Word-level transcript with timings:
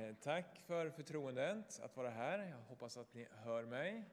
Eh, 0.00 0.14
tack 0.22 0.60
för 0.66 0.90
förtroendet 0.90 1.80
att 1.82 1.96
vara 1.96 2.10
här. 2.10 2.38
Jag 2.38 2.58
hoppas 2.68 2.96
att 2.96 3.14
ni 3.14 3.26
hör 3.44 3.64
mig. 3.64 4.04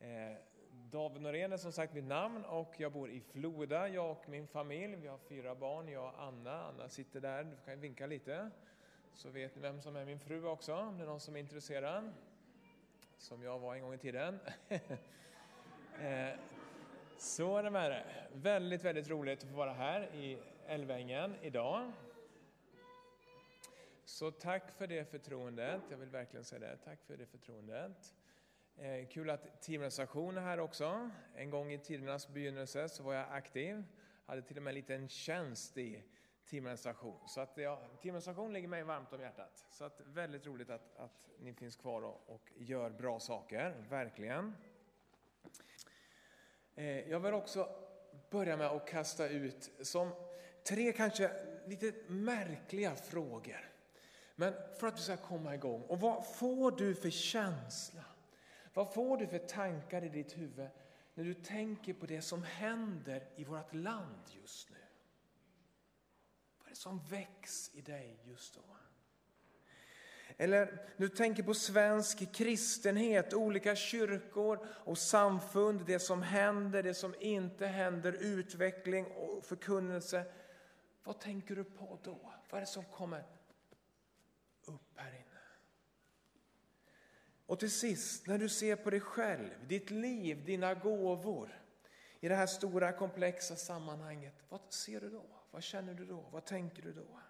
Eh, 0.00 0.36
David 0.70 1.22
Norén 1.22 1.52
är 1.52 1.56
som 1.56 1.72
sagt 1.72 1.94
mitt 1.94 2.04
namn 2.04 2.44
och 2.44 2.74
jag 2.76 2.92
bor 2.92 3.10
i 3.10 3.20
Floda, 3.20 3.88
jag 3.88 4.10
och 4.10 4.28
min 4.28 4.46
familj. 4.46 4.96
Vi 4.96 5.08
har 5.08 5.18
fyra 5.18 5.54
barn, 5.54 5.88
jag 5.88 6.04
och 6.04 6.22
Anna. 6.22 6.62
Anna 6.62 6.88
sitter 6.88 7.20
där, 7.20 7.44
du 7.44 7.56
kan 7.64 7.80
vinka 7.80 8.06
lite. 8.06 8.50
Så 9.14 9.30
vet 9.30 9.54
ni 9.54 9.62
vem 9.62 9.80
som 9.80 9.96
är 9.96 10.04
min 10.04 10.20
fru 10.20 10.46
också, 10.46 10.74
om 10.74 10.98
det 10.98 11.04
är 11.04 11.08
någon 11.08 11.20
som 11.20 11.36
är 11.36 11.40
intresserad. 11.40 12.12
Som 13.18 13.42
jag 13.42 13.58
var 13.58 13.74
en 13.74 13.82
gång 13.82 13.94
i 13.94 13.98
tiden. 13.98 14.38
Eh, 16.00 16.38
så 17.18 17.56
är 17.56 17.62
det 17.62 17.70
med 17.70 17.90
det. 17.90 18.04
Väldigt, 18.32 18.84
väldigt 18.84 19.08
roligt 19.08 19.42
att 19.42 19.50
få 19.50 19.56
vara 19.56 19.72
här 19.72 20.14
i 20.14 20.38
Älvängen 20.66 21.34
idag. 21.42 21.92
Så 24.06 24.30
tack 24.30 24.70
för 24.70 24.86
det 24.86 25.04
förtroendet. 25.04 25.82
Jag 25.90 25.96
vill 25.96 26.08
verkligen 26.08 26.44
säga 26.44 26.60
det. 26.60 26.76
Tack 26.76 27.02
för 27.02 27.16
det 27.16 27.26
förtroendet. 27.26 28.14
Eh, 28.76 29.08
kul 29.08 29.30
att 29.30 29.62
teamorganisation 29.62 30.36
är 30.36 30.40
här 30.40 30.60
också. 30.60 31.10
En 31.34 31.50
gång 31.50 31.72
i 31.72 31.78
tidernas 31.78 32.28
begynnelse 32.28 32.88
så 32.88 33.02
var 33.02 33.14
jag 33.14 33.26
aktiv. 33.30 33.84
Hade 34.26 34.42
till 34.42 34.56
och 34.56 34.62
med 34.62 34.70
en 34.70 34.74
liten 34.74 35.08
tjänst 35.08 35.78
i 35.78 36.02
teamorganisation. 36.44 37.18
Så 37.28 37.40
att 37.40 37.56
ja, 37.56 37.76
teamorganisation 37.76 38.52
ligger 38.52 38.68
mig 38.68 38.82
varmt 38.82 39.12
om 39.12 39.20
hjärtat. 39.20 39.66
Så 39.70 39.84
att 39.84 40.00
väldigt 40.04 40.46
roligt 40.46 40.70
att, 40.70 40.96
att 40.96 41.30
ni 41.38 41.54
finns 41.54 41.76
kvar 41.76 42.02
och, 42.02 42.22
och 42.26 42.52
gör 42.56 42.90
bra 42.90 43.20
saker, 43.20 43.84
verkligen. 43.88 44.56
Eh, 46.74 47.10
jag 47.10 47.20
vill 47.20 47.34
också 47.34 47.68
börja 48.30 48.56
med 48.56 48.66
att 48.66 48.88
kasta 48.88 49.28
ut 49.28 49.70
som 49.80 50.10
tre 50.62 50.92
kanske 50.92 51.30
lite 51.66 51.94
märkliga 52.06 52.94
frågor. 52.94 53.75
Men 54.36 54.54
för 54.78 54.86
att 54.86 54.96
du 54.96 55.02
ska 55.02 55.16
komma 55.16 55.54
igång, 55.54 55.82
och 55.82 56.00
vad 56.00 56.26
får 56.26 56.70
du 56.70 56.94
för 56.94 57.10
känsla? 57.10 58.04
Vad 58.74 58.94
får 58.94 59.16
du 59.16 59.26
för 59.26 59.38
tankar 59.38 60.04
i 60.04 60.08
ditt 60.08 60.38
huvud 60.38 60.68
när 61.14 61.24
du 61.24 61.34
tänker 61.34 61.92
på 61.92 62.06
det 62.06 62.22
som 62.22 62.42
händer 62.42 63.28
i 63.36 63.44
vårt 63.44 63.74
land 63.74 64.22
just 64.42 64.70
nu? 64.70 64.76
Vad 66.58 66.66
är 66.66 66.70
det 66.70 66.76
som 66.76 67.04
väcks 67.04 67.70
i 67.74 67.80
dig 67.80 68.20
just 68.24 68.54
då? 68.54 68.76
Eller 70.38 70.66
när 70.96 71.06
du 71.06 71.08
tänker 71.08 71.42
på 71.42 71.54
svensk 71.54 72.34
kristenhet, 72.34 73.34
olika 73.34 73.76
kyrkor 73.76 74.66
och 74.68 74.98
samfund, 74.98 75.86
det 75.86 75.98
som 75.98 76.22
händer, 76.22 76.82
det 76.82 76.94
som 76.94 77.14
inte 77.20 77.66
händer, 77.66 78.12
utveckling 78.12 79.06
och 79.06 79.44
förkunnelse. 79.44 80.24
Vad 81.04 81.20
tänker 81.20 81.56
du 81.56 81.64
på 81.64 81.98
då? 82.02 82.32
Vad 82.50 82.56
är 82.56 82.60
det 82.60 82.66
som 82.66 82.84
kommer 82.84 83.24
upp 84.64 84.92
här 84.94 85.10
inne? 85.10 85.22
Och 87.46 87.58
till 87.58 87.70
sist, 87.70 88.26
när 88.26 88.38
du 88.38 88.48
ser 88.48 88.76
på 88.76 88.90
dig 88.90 89.00
själv, 89.00 89.50
ditt 89.66 89.90
liv, 89.90 90.44
dina 90.44 90.74
gåvor 90.74 91.62
i 92.20 92.28
det 92.28 92.34
här 92.34 92.46
stora 92.46 92.92
komplexa 92.92 93.56
sammanhanget, 93.56 94.34
vad 94.48 94.60
ser 94.68 95.00
du 95.00 95.10
då? 95.10 95.24
Vad 95.50 95.62
känner 95.62 95.94
du 95.94 96.04
då? 96.04 96.24
Vad 96.30 96.44
tänker 96.44 96.82
du 96.82 96.92
då? 96.92 97.20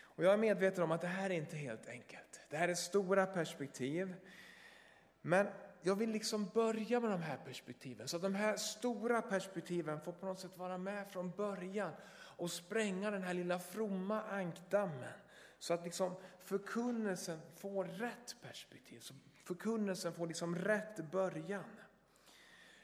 Och 0.00 0.24
jag 0.24 0.32
är 0.32 0.36
medveten 0.36 0.84
om 0.84 0.92
att 0.92 1.00
det 1.00 1.06
här 1.06 1.30
är 1.30 1.34
inte 1.34 1.56
helt 1.56 1.88
enkelt. 1.88 2.40
Det 2.50 2.56
här 2.56 2.68
är 2.68 2.74
stora 2.74 3.26
perspektiv. 3.26 4.14
Men 5.22 5.46
jag 5.82 5.96
vill 5.96 6.10
liksom 6.10 6.50
börja 6.54 7.00
med 7.00 7.10
de 7.10 7.22
här 7.22 7.36
perspektiven, 7.36 8.08
så 8.08 8.16
att 8.16 8.22
de 8.22 8.34
här 8.34 8.56
stora 8.56 9.22
perspektiven 9.22 10.00
får 10.00 10.12
på 10.12 10.26
något 10.26 10.40
sätt 10.40 10.56
vara 10.56 10.78
med 10.78 11.10
från 11.10 11.30
början 11.30 11.92
och 12.12 12.50
spränga 12.50 13.10
den 13.10 13.22
här 13.22 13.34
lilla 13.34 13.58
fromma 13.58 14.22
ankdammen. 14.22 15.12
Så 15.58 15.74
att 15.74 15.84
liksom 15.84 16.14
förkunnelsen 16.38 17.40
får 17.56 17.84
rätt 17.84 18.36
perspektiv, 18.42 19.00
så 19.00 19.14
förkunnelsen 19.44 20.12
får 20.12 20.26
liksom 20.26 20.56
rätt 20.56 21.10
början. 21.10 21.64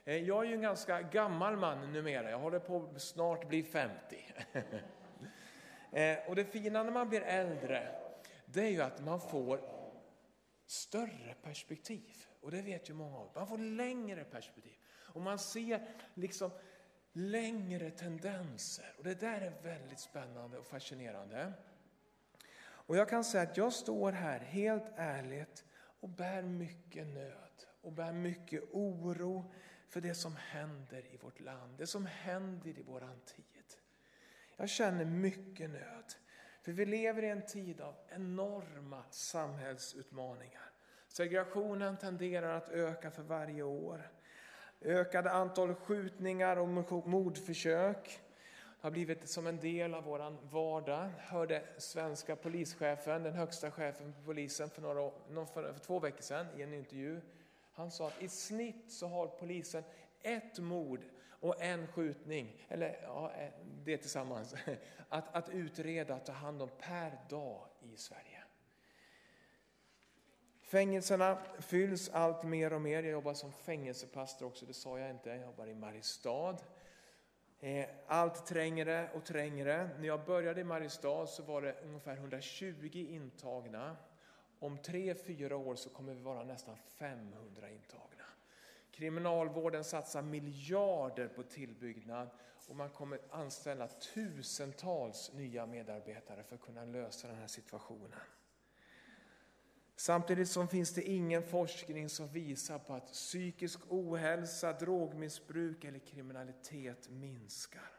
Eh, 0.04 0.16
jag 0.16 0.44
är 0.44 0.48
ju 0.48 0.54
en 0.54 0.62
ganska 0.62 1.02
gammal 1.02 1.56
man 1.56 1.92
numera, 1.92 2.30
jag 2.30 2.38
håller 2.38 2.58
på 2.58 2.90
att 2.94 3.02
snart 3.02 3.48
bli 3.48 3.62
50. 3.62 4.34
Eh, 5.94 6.18
och 6.28 6.36
det 6.36 6.44
fina 6.44 6.82
när 6.82 6.92
man 6.92 7.08
blir 7.08 7.20
äldre, 7.20 7.96
det 8.46 8.60
är 8.60 8.68
ju 8.68 8.80
att 8.80 9.04
man 9.04 9.20
får 9.20 9.60
större 10.66 11.34
perspektiv. 11.42 12.26
Och 12.40 12.50
det 12.50 12.62
vet 12.62 12.90
ju 12.90 12.94
många 12.94 13.18
av 13.18 13.30
Man 13.34 13.46
får 13.46 13.58
längre 13.58 14.24
perspektiv. 14.24 14.76
Och 14.86 15.20
man 15.20 15.38
ser 15.38 15.86
liksom 16.14 16.50
längre 17.12 17.90
tendenser. 17.90 18.94
Och 18.98 19.04
det 19.04 19.20
där 19.20 19.40
är 19.40 19.62
väldigt 19.62 20.00
spännande 20.00 20.58
och 20.58 20.66
fascinerande. 20.66 21.52
Och 22.86 22.96
jag 22.96 23.08
kan 23.08 23.24
säga 23.24 23.42
att 23.42 23.56
jag 23.56 23.72
står 23.72 24.12
här 24.12 24.40
helt 24.40 24.92
ärligt 24.96 25.64
och 26.00 26.08
bär 26.08 26.42
mycket 26.42 27.06
nöd 27.06 27.64
och 27.80 27.92
bär 27.92 28.12
mycket 28.12 28.62
oro 28.72 29.52
för 29.88 30.00
det 30.00 30.14
som 30.14 30.36
händer 30.36 31.14
i 31.14 31.16
vårt 31.16 31.40
land, 31.40 31.78
det 31.78 31.86
som 31.86 32.06
händer 32.06 32.78
i 32.78 32.82
våran 32.82 33.20
tid. 33.26 33.64
Jag 34.56 34.68
känner 34.68 35.04
mycket 35.04 35.70
nöd. 35.70 36.14
För 36.62 36.72
vi 36.72 36.86
lever 36.86 37.22
i 37.22 37.28
en 37.28 37.46
tid 37.46 37.80
av 37.80 37.94
enorma 38.08 39.02
samhällsutmaningar. 39.10 40.70
Segregationen 41.08 41.96
tenderar 41.96 42.56
att 42.56 42.68
öka 42.68 43.10
för 43.10 43.22
varje 43.22 43.62
år. 43.62 44.10
Ökade 44.80 45.30
antal 45.30 45.74
skjutningar 45.74 46.56
och 46.56 46.68
mordförsök 47.08 48.20
har 48.84 48.90
blivit 48.90 49.28
som 49.28 49.46
en 49.46 49.60
del 49.60 49.94
av 49.94 50.04
vår 50.04 50.36
vardag. 50.50 51.10
Hörde 51.18 51.62
svenska 51.78 52.36
polischefen, 52.36 53.22
den 53.22 53.34
högsta 53.34 53.70
chefen 53.70 54.12
på 54.12 54.22
polisen 54.24 54.70
för, 54.70 54.82
några, 54.82 55.46
för, 55.46 55.72
för 55.72 55.80
två 55.80 55.98
veckor 55.98 56.22
sedan 56.22 56.46
i 56.56 56.62
en 56.62 56.72
intervju. 56.72 57.20
Han 57.72 57.90
sa 57.90 58.06
att 58.06 58.22
i 58.22 58.28
snitt 58.28 58.92
så 58.92 59.06
har 59.06 59.26
polisen 59.26 59.84
ett 60.22 60.58
mord 60.58 61.00
och 61.28 61.62
en 61.62 61.86
skjutning, 61.86 62.66
eller 62.68 62.98
ja, 63.02 63.32
det 63.84 63.96
tillsammans, 63.96 64.54
att, 65.08 65.36
att 65.36 65.48
utreda, 65.48 66.14
att 66.14 66.26
ta 66.26 66.32
hand 66.32 66.62
om 66.62 66.70
per 66.78 67.18
dag 67.28 67.66
i 67.80 67.96
Sverige. 67.96 68.44
Fängelserna 70.62 71.38
fylls 71.58 72.08
allt 72.08 72.42
mer 72.42 72.72
och 72.72 72.80
mer. 72.80 73.02
Jag 73.02 73.12
jobbar 73.12 73.34
som 73.34 73.52
fängelsepastor 73.52 74.46
också, 74.46 74.66
det 74.66 74.74
sa 74.74 74.98
jag 74.98 75.10
inte. 75.10 75.30
Jag 75.30 75.40
jobbar 75.40 75.66
i 75.66 75.74
Mariestad. 75.74 76.56
Eh, 77.64 77.86
allt 78.14 78.46
trängre 78.46 79.10
och 79.14 79.24
trängre. 79.24 79.90
När 79.98 80.06
jag 80.06 80.24
började 80.24 80.60
i 80.60 80.64
Mariestad 80.64 81.26
så 81.26 81.42
var 81.42 81.62
det 81.62 81.76
ungefär 81.84 82.16
120 82.16 83.06
intagna. 83.10 83.96
Om 84.58 84.78
tre, 84.78 85.14
fyra 85.14 85.56
år 85.56 85.74
så 85.74 85.88
kommer 85.90 86.14
vi 86.14 86.22
vara 86.22 86.44
nästan 86.44 86.76
500 86.76 87.70
intagna. 87.70 88.24
Kriminalvården 88.90 89.84
satsar 89.84 90.22
miljarder 90.22 91.28
på 91.28 91.42
tillbyggnad 91.42 92.28
och 92.68 92.76
man 92.76 92.90
kommer 92.90 93.18
anställa 93.30 93.88
tusentals 93.88 95.32
nya 95.32 95.66
medarbetare 95.66 96.42
för 96.42 96.54
att 96.54 96.62
kunna 96.62 96.84
lösa 96.84 97.28
den 97.28 97.36
här 97.36 97.46
situationen. 97.46 98.20
Samtidigt 99.96 100.48
som 100.48 100.68
finns 100.68 100.94
det 100.94 101.02
ingen 101.02 101.42
forskning 101.42 102.08
som 102.08 102.28
visar 102.28 102.78
på 102.78 102.94
att 102.94 103.12
psykisk 103.12 103.80
ohälsa, 103.88 104.72
drogmissbruk 104.72 105.84
eller 105.84 105.98
kriminalitet 105.98 107.10
minskar. 107.10 107.93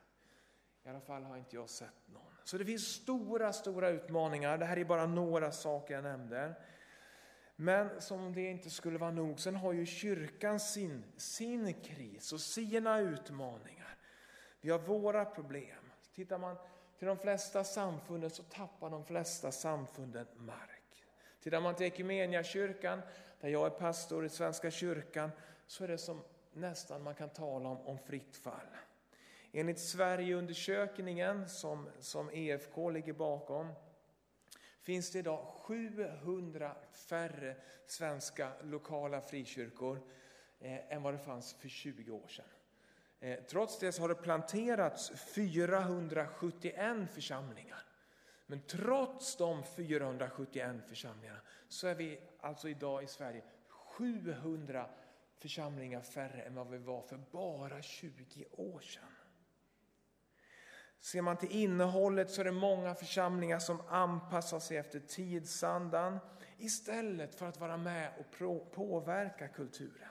I 0.85 0.89
alla 0.89 1.01
fall 1.01 1.23
har 1.23 1.37
inte 1.37 1.55
jag 1.55 1.69
sett 1.69 2.07
någon. 2.07 2.21
Så 2.43 2.57
det 2.57 2.65
finns 2.65 2.87
stora, 2.87 3.53
stora 3.53 3.89
utmaningar. 3.89 4.57
Det 4.57 4.65
här 4.65 4.77
är 4.77 4.85
bara 4.85 5.05
några 5.05 5.51
saker 5.51 5.93
jag 5.93 6.03
nämnde. 6.03 6.55
Men 7.55 8.01
som 8.01 8.23
om 8.23 8.33
det 8.33 8.41
inte 8.41 8.69
skulle 8.69 8.97
vara 8.97 9.11
nog, 9.11 9.39
sen 9.39 9.55
har 9.55 9.73
ju 9.73 9.85
kyrkan 9.85 10.59
sin, 10.59 11.03
sin 11.17 11.73
kris 11.73 12.33
och 12.33 12.41
sina 12.41 12.99
utmaningar. 12.99 13.97
Vi 14.61 14.69
har 14.69 14.79
våra 14.79 15.25
problem. 15.25 15.91
Tittar 16.13 16.37
man 16.37 16.57
till 16.97 17.07
de 17.07 17.17
flesta 17.17 17.63
samfunden 17.63 18.29
så 18.29 18.43
tappar 18.43 18.89
de 18.89 19.05
flesta 19.05 19.51
samfunden 19.51 20.27
mark. 20.35 21.05
Tittar 21.39 21.61
man 21.61 21.75
till 21.75 21.85
Equmeniakyrkan, 21.85 23.01
där 23.39 23.49
jag 23.49 23.65
är 23.65 23.69
pastor 23.69 24.25
i 24.25 24.29
Svenska 24.29 24.71
kyrkan, 24.71 25.31
så 25.67 25.83
är 25.83 25.87
det 25.87 25.97
som 25.97 26.21
nästan 26.53 27.03
man 27.03 27.15
kan 27.15 27.29
tala 27.29 27.69
om, 27.69 27.81
om 27.81 27.99
fritt 27.99 28.37
fall. 28.37 28.67
Enligt 29.57 29.79
Sverigeundersökningen 29.79 31.49
som, 31.49 31.89
som 31.99 32.29
EFK 32.33 32.89
ligger 32.89 33.13
bakom, 33.13 33.73
finns 34.81 35.11
det 35.11 35.19
idag 35.19 35.45
700 35.47 36.75
färre 36.91 37.55
svenska 37.85 38.51
lokala 38.61 39.21
frikyrkor 39.21 40.01
eh, 40.59 40.93
än 40.93 41.03
vad 41.03 41.13
det 41.13 41.19
fanns 41.19 41.53
för 41.53 41.69
20 41.69 42.11
år 42.11 42.27
sedan. 42.27 42.45
Eh, 43.19 43.39
trots 43.43 43.79
det 43.79 43.91
så 43.91 44.01
har 44.01 44.09
det 44.09 44.15
planterats 44.15 45.11
471 45.35 47.11
församlingar. 47.11 47.83
Men 48.45 48.61
trots 48.61 49.35
de 49.37 49.63
471 49.63 50.75
församlingarna 50.87 51.41
så 51.67 51.87
är 51.87 51.95
vi 51.95 52.19
alltså 52.39 52.69
idag 52.69 53.03
i 53.03 53.07
Sverige 53.07 53.43
700 53.69 54.89
församlingar 55.37 56.01
färre 56.01 56.41
än 56.41 56.55
vad 56.55 56.69
vi 56.69 56.77
var 56.77 57.01
för 57.01 57.17
bara 57.31 57.81
20 57.81 58.45
år 58.51 58.79
sedan. 58.79 59.14
Ser 60.99 61.21
man 61.21 61.37
till 61.37 61.51
innehållet 61.51 62.31
så 62.31 62.41
är 62.41 62.45
det 62.45 62.51
många 62.51 62.95
församlingar 62.95 63.59
som 63.59 63.81
anpassar 63.87 64.59
sig 64.59 64.77
efter 64.77 64.99
tidsandan 64.99 66.19
istället 66.57 67.35
för 67.35 67.45
att 67.45 67.59
vara 67.59 67.77
med 67.77 68.11
och 68.19 68.71
påverka 68.71 69.47
kulturen. 69.47 70.09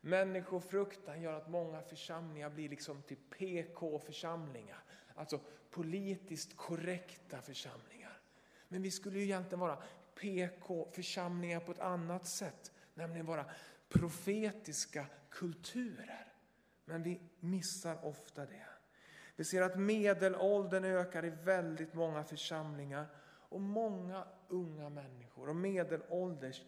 Människofruktan 0.00 1.22
gör 1.22 1.32
att 1.32 1.48
många 1.48 1.82
församlingar 1.82 2.50
blir 2.50 2.68
liksom 2.68 3.02
till 3.02 3.16
PK-församlingar, 3.16 4.84
alltså 5.14 5.40
politiskt 5.70 6.56
korrekta 6.56 7.40
församlingar. 7.40 8.20
Men 8.68 8.82
vi 8.82 8.90
skulle 8.90 9.18
ju 9.18 9.24
egentligen 9.24 9.60
vara 9.60 9.82
PK-församlingar 10.14 11.60
på 11.60 11.72
ett 11.72 11.78
annat 11.78 12.26
sätt, 12.26 12.72
nämligen 12.94 13.26
vara 13.26 13.44
profetiska 13.88 15.06
kulturer. 15.30 16.32
Men 16.84 17.02
vi 17.02 17.20
missar 17.40 18.04
ofta 18.04 18.46
det. 18.46 18.66
Vi 19.36 19.44
ser 19.44 19.62
att 19.62 19.78
medelåldern 19.78 20.84
ökar 20.84 21.24
i 21.24 21.30
väldigt 21.30 21.94
många 21.94 22.24
församlingar 22.24 23.06
och 23.48 23.60
många 23.60 24.26
unga 24.48 24.88
människor 24.88 25.48
och 25.48 25.56
medelålders 25.56 26.62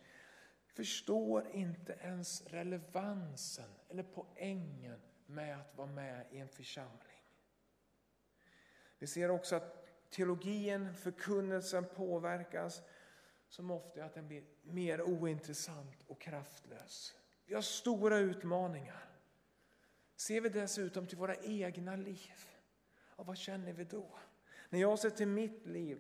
förstår 0.66 1.48
inte 1.52 1.92
ens 1.92 2.46
relevansen 2.46 3.70
eller 3.88 4.02
poängen 4.02 5.00
med 5.26 5.60
att 5.60 5.76
vara 5.76 5.88
med 5.88 6.26
i 6.30 6.38
en 6.38 6.48
församling. 6.48 7.22
Vi 8.98 9.06
ser 9.06 9.30
också 9.30 9.56
att 9.56 9.86
teologin, 10.10 10.94
förkunnelsen 10.94 11.84
påverkas 11.84 12.82
som 13.48 13.70
ofta 13.70 14.04
att 14.04 14.14
den 14.14 14.28
blir 14.28 14.44
mer 14.62 15.02
ointressant 15.02 16.02
och 16.06 16.20
kraftlös. 16.20 17.14
Vi 17.46 17.54
har 17.54 17.62
stora 17.62 18.18
utmaningar. 18.18 19.08
Ser 20.16 20.40
vi 20.40 20.48
dessutom 20.48 21.06
till 21.06 21.18
våra 21.18 21.36
egna 21.36 21.96
liv, 21.96 22.55
och 23.16 23.26
vad 23.26 23.36
känner 23.36 23.72
vi 23.72 23.84
då? 23.84 24.06
När 24.68 24.80
jag 24.80 24.98
ser 24.98 25.10
till 25.10 25.28
mitt 25.28 25.66
liv 25.66 25.98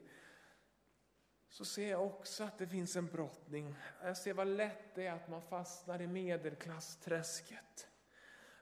så 1.48 1.64
ser 1.64 1.90
jag 1.90 2.06
också 2.06 2.44
att 2.44 2.58
det 2.58 2.66
finns 2.66 2.96
en 2.96 3.06
brottning. 3.06 3.74
Jag 4.02 4.16
ser 4.16 4.34
vad 4.34 4.46
lätt 4.46 4.94
det 4.94 5.06
är 5.06 5.12
att 5.12 5.28
man 5.28 5.42
fastnar 5.42 6.02
i 6.02 6.06
medelklassträsket. 6.06 7.88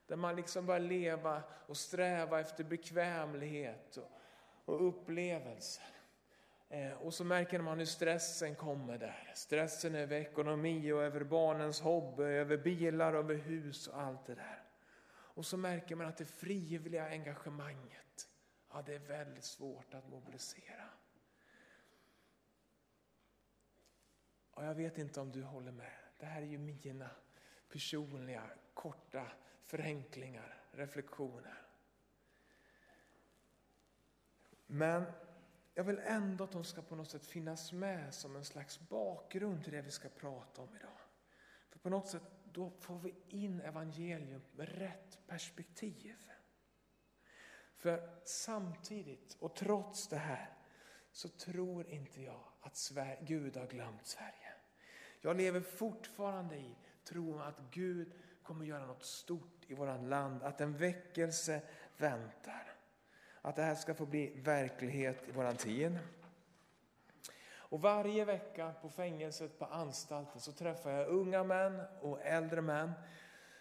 Där 0.06 0.16
man 0.16 0.36
liksom 0.36 0.66
börjar 0.66 0.80
leva 0.80 1.42
och 1.66 1.76
sträva 1.76 2.40
efter 2.40 2.64
bekvämlighet 2.64 3.96
och, 3.96 4.10
och 4.64 4.88
upplevelser. 4.88 5.84
Eh, 6.68 6.92
och 6.92 7.14
så 7.14 7.24
märker 7.24 7.58
man 7.58 7.78
hur 7.78 7.86
stressen 7.86 8.54
kommer 8.54 8.98
där. 8.98 9.32
Stressen 9.34 9.94
över 9.94 10.16
ekonomi 10.16 10.92
och 10.92 11.02
över 11.02 11.24
barnens 11.24 11.80
hobby, 11.80 12.22
över 12.22 12.56
bilar, 12.56 13.14
över 13.14 13.34
hus 13.34 13.86
och 13.86 14.00
allt 14.00 14.26
det 14.26 14.34
där. 14.34 14.62
Och 15.10 15.46
så 15.46 15.56
märker 15.56 15.96
man 15.96 16.06
att 16.06 16.16
det 16.16 16.24
frivilliga 16.24 17.08
engagemanget, 17.08 18.03
ja 18.74 18.82
det 18.82 18.94
är 18.94 18.98
väldigt 18.98 19.44
svårt 19.44 19.94
att 19.94 20.08
mobilisera. 20.08 20.88
Och 24.50 24.64
jag 24.64 24.74
vet 24.74 24.98
inte 24.98 25.20
om 25.20 25.32
du 25.32 25.42
håller 25.42 25.72
med. 25.72 25.92
Det 26.18 26.26
här 26.26 26.42
är 26.42 26.46
ju 26.46 26.58
mina 26.58 27.10
personliga, 27.68 28.50
korta 28.74 29.32
förenklingar, 29.64 30.64
reflektioner. 30.70 31.62
Men 34.66 35.04
jag 35.74 35.84
vill 35.84 35.98
ändå 35.98 36.44
att 36.44 36.52
de 36.52 36.64
ska 36.64 36.82
på 36.82 36.96
något 36.96 37.10
sätt 37.10 37.26
finnas 37.26 37.72
med 37.72 38.14
som 38.14 38.36
en 38.36 38.44
slags 38.44 38.80
bakgrund 38.88 39.64
till 39.64 39.72
det 39.72 39.82
vi 39.82 39.90
ska 39.90 40.08
prata 40.08 40.62
om 40.62 40.76
idag. 40.76 40.98
För 41.68 41.78
på 41.78 41.90
något 41.90 42.08
sätt 42.08 42.22
då 42.44 42.70
får 42.70 42.98
vi 42.98 43.14
in 43.28 43.60
evangelium 43.60 44.42
med 44.52 44.68
rätt 44.68 45.18
perspektiv. 45.26 46.30
För 47.84 48.08
samtidigt 48.25 49.36
och 49.40 49.54
trots 49.54 50.08
det 50.08 50.16
här 50.16 50.50
så 51.12 51.28
tror 51.28 51.88
inte 51.88 52.22
jag 52.22 52.40
att 52.60 52.76
Sverige, 52.76 53.19
Gud 53.20 53.56
har 53.56 53.66
glömt 53.66 54.06
Sverige. 54.06 54.52
Jag 55.20 55.36
lever 55.36 55.60
fortfarande 55.60 56.56
i 56.56 56.76
tron 57.04 57.40
att 57.40 57.60
Gud 57.70 58.12
kommer 58.42 58.64
göra 58.64 58.86
något 58.86 59.04
stort 59.04 59.64
i 59.66 59.75
vårt 59.75 60.02
land, 60.02 60.42
att 60.42 60.60
en 60.60 60.76
väckelse 60.76 61.62
väntar. 61.96 62.72
Att 63.42 63.56
det 63.56 63.62
här 63.62 63.75
ska 63.75 63.94
få 63.94 64.06
bli 64.06 64.40
verklighet 64.40 65.28
i 65.28 65.32
vår 65.32 65.52
tid. 65.52 65.98
Och 67.46 67.81
varje 67.81 68.25
vecka 68.25 68.72
på 68.82 68.90
fängelset, 68.90 69.58
på 69.58 69.64
anstalten, 69.64 70.40
så 70.40 70.52
träffar 70.52 70.90
jag 70.90 71.08
unga 71.08 71.44
män 71.44 71.82
och 72.00 72.22
äldre 72.22 72.62
män 72.62 72.92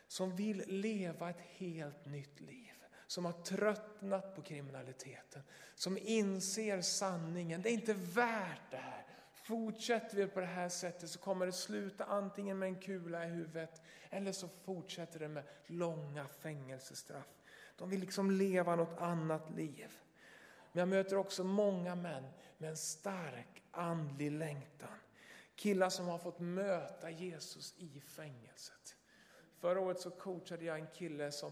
som 0.08 0.36
vill 0.36 0.64
leva 0.68 1.30
ett 1.30 1.42
helt 1.42 2.06
nytt 2.06 2.40
liv. 2.40 2.73
Som 3.14 3.26
har 3.26 3.32
tröttnat 3.32 4.36
på 4.36 4.42
kriminaliteten, 4.42 5.44
som 5.76 5.98
inser 5.98 6.82
sanningen. 6.82 7.62
Det 7.62 7.70
är 7.70 7.74
inte 7.74 7.94
värt 7.94 8.72
det 8.72 8.78
här. 8.78 9.06
Fortsätter 9.34 10.18
vi 10.18 10.28
på 10.28 10.40
det 10.40 10.46
här 10.46 10.70
sättet 10.70 11.10
så 11.10 11.20
kommer 11.20 11.46
det 11.46 11.52
sluta 11.52 12.06
antingen 12.06 12.60
med 12.60 12.68
en 12.68 12.80
kula 12.80 13.26
i 13.26 13.30
huvudet 13.30 13.82
eller 14.10 14.32
så 14.32 14.48
fortsätter 14.48 15.20
det 15.20 15.28
med 15.28 15.44
långa 15.66 16.28
fängelsestraff. 16.28 17.28
De 17.78 17.90
vill 17.90 18.00
liksom 18.00 18.32
leva 18.32 18.76
något 18.76 19.00
annat 19.00 19.50
liv. 19.56 19.92
Men 20.72 20.80
jag 20.80 20.88
möter 20.88 21.16
också 21.16 21.44
många 21.44 21.96
män 21.96 22.26
med 22.58 22.70
en 22.70 22.78
stark 22.78 23.64
andlig 23.72 24.32
längtan. 24.32 24.98
Killar 25.56 25.90
som 25.90 26.08
har 26.08 26.18
fått 26.18 26.40
möta 26.40 27.10
Jesus 27.10 27.76
i 27.78 28.02
fängelset. 28.02 28.96
Förra 29.60 29.80
året 29.80 30.00
så 30.00 30.10
coachade 30.10 30.66
jag 30.66 30.80
en 30.80 30.88
kille 30.88 31.32
som 31.32 31.52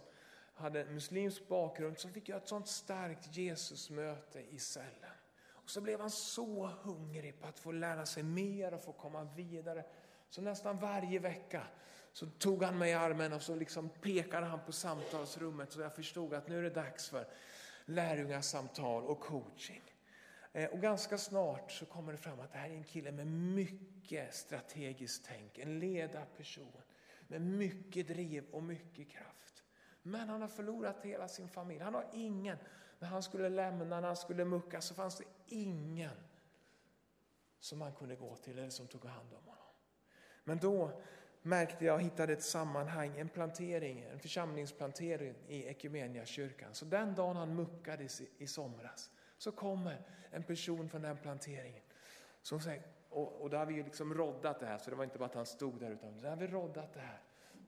hade 0.54 0.82
en 0.82 0.94
muslimsk 0.94 1.48
bakgrund 1.48 2.00
som 2.00 2.14
fick 2.14 2.30
göra 2.30 2.42
ett 2.42 2.48
sånt 2.48 2.68
starkt 2.68 3.38
Jesusmöte 3.38 4.40
i 4.40 4.60
cellen. 4.60 5.12
Och 5.50 5.70
så 5.70 5.82
blev 5.82 6.00
han 6.00 6.12
så 6.12 6.66
hungrig 6.66 7.40
på 7.42 7.48
att 7.48 7.60
få 7.60 7.72
lära 7.72 8.06
sig 8.06 8.24
mer 8.24 8.74
och 8.74 8.84
få 8.84 8.92
komma 8.92 9.28
vidare. 9.36 9.86
Så 10.30 10.42
nästan 10.42 10.78
varje 10.80 11.20
vecka 11.20 11.68
så 12.14 12.26
tog 12.26 12.64
han 12.64 12.78
mig 12.78 12.92
i 12.92 12.94
armen 12.94 13.34
och 13.34 13.42
så 13.42 13.56
liksom 13.56 13.90
pekade 13.90 14.46
han 14.46 14.60
på 14.66 14.72
samtalsrummet 14.72 15.72
så 15.72 15.82
jag 15.82 15.96
förstod 15.96 16.34
att 16.34 16.48
nu 16.48 16.60
är 16.60 16.64
det 16.64 16.70
dags 16.70 17.10
för 17.10 17.28
lärjungasamtal 17.86 19.04
och 19.04 19.20
coaching. 19.20 19.82
Eh, 20.54 20.70
och 20.70 20.82
ganska 20.82 21.18
snart 21.18 21.72
så 21.72 21.86
kommer 21.86 22.12
det 22.12 22.18
fram 22.18 22.40
att 22.40 22.52
det 22.52 22.58
här 22.58 22.70
är 22.70 22.74
en 22.74 22.84
kille 22.84 23.12
med 23.12 23.28
mycket 23.28 24.34
strategiskt 24.36 25.26
tänk, 25.28 25.58
en 25.58 25.80
ledarperson 25.80 26.82
med 27.28 27.42
mycket 27.42 28.08
driv 28.08 28.44
och 28.52 28.64
mycket 28.64 29.10
kraft. 29.10 29.51
Men 30.02 30.30
han 30.30 30.42
har 30.42 30.48
förlorat 30.48 31.02
hela 31.02 31.28
sin 31.28 31.50
familj. 31.50 31.80
Han 31.80 31.94
har 31.94 32.06
ingen 32.14 32.58
när 33.00 33.08
han 33.08 33.24
skulle 33.24 33.50
lämna, 33.50 33.86
när 33.86 34.08
han 34.08 34.16
skulle 34.16 34.46
mucka 34.46 34.82
så 34.82 34.94
fanns 34.94 35.18
det 35.18 35.24
ingen 35.48 36.16
som 37.60 37.82
han 37.82 37.94
kunde 37.94 38.16
gå 38.16 38.36
till 38.36 38.60
eller 38.60 38.70
som 38.70 38.88
tog 38.88 39.06
hand 39.06 39.34
om 39.34 39.46
honom. 39.46 39.64
Men 40.44 40.58
då 40.58 41.02
märkte 41.42 41.86
jag, 41.86 42.02
hittade 42.02 42.34
ett 42.34 42.44
sammanhang, 42.44 43.18
en 43.18 43.30
plantering, 43.30 44.02
en 44.02 44.20
församlingsplantering 44.20 45.36
i 45.48 46.22
kyrkan. 46.26 46.74
Så 46.74 46.86
den 46.86 47.16
dagen 47.16 47.36
han 47.36 47.56
muckades 47.56 48.22
i 48.38 48.48
somras 48.48 49.12
så 49.38 49.52
kommer 49.52 50.02
en 50.32 50.44
person 50.44 50.90
från 50.90 51.02
den 51.02 51.18
planteringen 51.18 51.84
som 52.42 52.60
säger, 52.60 52.84
och, 53.10 53.42
och 53.42 53.50
då 53.50 53.58
har 53.58 53.66
vi 53.66 53.84
liksom 53.84 54.14
roddat 54.14 54.60
det 54.60 54.66
här, 54.66 54.78
så 54.78 54.90
det 54.90 54.96
var 54.96 55.04
inte 55.04 55.18
bara 55.18 55.26
att 55.26 55.36
han 55.36 55.46
stod 55.46 55.80
där 55.80 55.92
utan 55.92 56.22
då 56.22 56.30
har 56.30 56.36
vi 56.36 56.48
roddat 56.48 56.94
det 56.94 57.00
här. 57.00 57.22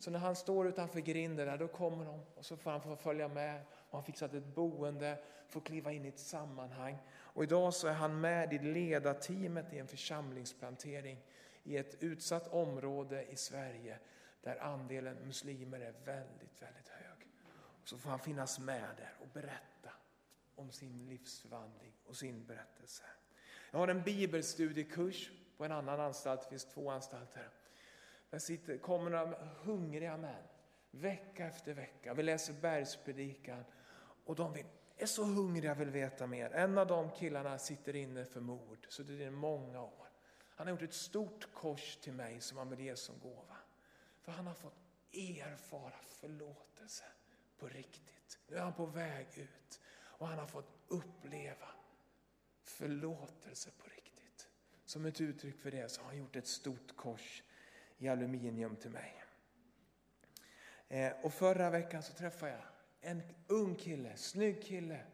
Så 0.04 0.12
när 0.12 0.20
han 0.20 0.36
står 0.36 0.68
utanför 0.68 1.00
grinden 1.00 1.48
där, 1.48 1.58
då 1.58 1.68
kommer 1.68 2.06
de 2.06 2.22
och 2.36 2.46
så 2.46 2.58
får 2.58 2.72
han 2.72 2.82
få 2.82 2.96
följa 2.96 3.28
med 3.28 3.62
och 3.90 3.98
han 3.98 4.04
fixat 4.04 4.34
ett 4.34 4.56
boende, 4.56 5.18
får 5.48 5.62
kliva 5.62 5.92
in 5.92 6.06
i 6.06 6.08
ett 6.08 6.20
sammanhang. 6.20 6.98
Och 7.14 7.44
idag 7.44 7.74
så 7.74 7.88
är 7.88 7.94
han 7.94 8.22
med 8.22 8.54
i 8.54 8.60
ledarteamet 8.60 9.74
i 9.74 9.80
en 9.80 9.88
församlingsplantering 9.88 11.18
i 11.64 11.78
ett 11.78 12.04
utsatt 12.04 12.48
område 12.48 13.26
i 13.32 13.36
Sverige 13.36 14.00
där 14.42 14.64
andelen 14.64 15.18
muslimer 15.28 15.80
är 15.80 15.94
väldigt, 16.06 16.62
väldigt 16.62 16.88
hög. 16.88 17.28
Och 17.82 17.88
så 17.88 17.98
får 17.98 18.10
han 18.10 18.20
finnas 18.20 18.60
med 18.60 18.90
där 18.98 19.14
och 19.22 19.28
berätta 19.34 19.90
om 20.56 20.72
sin 20.72 21.10
livsförvandling 21.10 21.94
och 22.06 22.16
sin 22.16 22.46
berättelse. 22.46 23.04
Jag 23.72 23.80
har 23.80 23.88
en 23.88 24.04
bibelstudiekurs 24.04 25.32
på 25.58 25.66
en 25.66 25.72
annan 25.72 26.00
anstalt, 26.00 26.42
det 26.42 26.50
finns 26.50 26.66
två 26.66 26.90
anstalter. 26.90 27.50
Där 28.34 28.40
sitter, 28.40 28.78
kommer 28.78 29.10
några 29.10 29.36
hungriga 29.64 30.18
män 30.18 30.44
vecka 30.92 31.46
efter 31.46 31.74
vecka. 31.74 32.14
Vi 32.14 32.24
läser 32.24 32.54
bergspredikan 32.54 33.64
och 34.26 34.36
de 34.36 34.54
vill, 34.54 34.66
är 34.98 35.06
så 35.06 35.24
hungriga 35.24 35.72
och 35.72 35.82
vill 35.82 35.90
veta 35.90 36.28
mer. 36.28 36.50
En 36.50 36.78
av 36.78 36.88
de 36.88 37.12
killarna 37.12 37.60
sitter 37.60 37.96
inne 37.96 38.26
för 38.26 38.42
mord, 38.42 38.86
så 38.90 39.04
det 39.04 39.24
är 39.24 39.32
många 39.32 39.82
år. 39.82 40.08
Han 40.56 40.68
har 40.68 40.72
gjort 40.72 40.82
ett 40.82 40.94
stort 40.94 41.54
kors 41.54 41.96
till 41.96 42.14
mig 42.14 42.42
som 42.42 42.58
han 42.58 42.70
vill 42.70 42.80
ge 42.80 42.96
som 42.96 43.20
gåva. 43.20 43.58
För 44.22 44.32
han 44.32 44.48
har 44.48 44.54
fått 44.54 44.80
erfara 45.14 46.00
förlåtelse 46.08 47.06
på 47.58 47.68
riktigt. 47.68 48.40
Nu 48.48 48.56
är 48.56 48.62
han 48.62 48.74
på 48.74 48.86
väg 48.86 49.28
ut 49.36 49.82
och 50.00 50.28
han 50.28 50.40
har 50.40 50.48
fått 50.48 50.72
uppleva 50.88 51.68
förlåtelse 52.64 53.70
på 53.78 53.90
riktigt. 53.90 54.48
Som 54.86 55.06
ett 55.06 55.22
uttryck 55.22 55.60
för 55.60 55.72
det 55.72 55.90
så 55.90 56.02
har 56.02 56.08
han 56.08 56.18
gjort 56.18 56.36
ett 56.36 56.48
stort 56.48 56.96
kors 56.96 57.44
i 57.98 58.08
aluminium 58.08 58.76
till 58.76 58.92
mig. 58.92 59.24
Eh, 60.88 61.14
och 61.24 61.34
förra 61.34 61.70
veckan 61.70 62.04
så 62.04 62.14
träffade 62.14 62.52
jag 62.52 62.62
en 63.02 63.22
ung 63.48 63.76
kille, 63.76 64.18
snygg 64.18 64.64
kille 64.64 65.06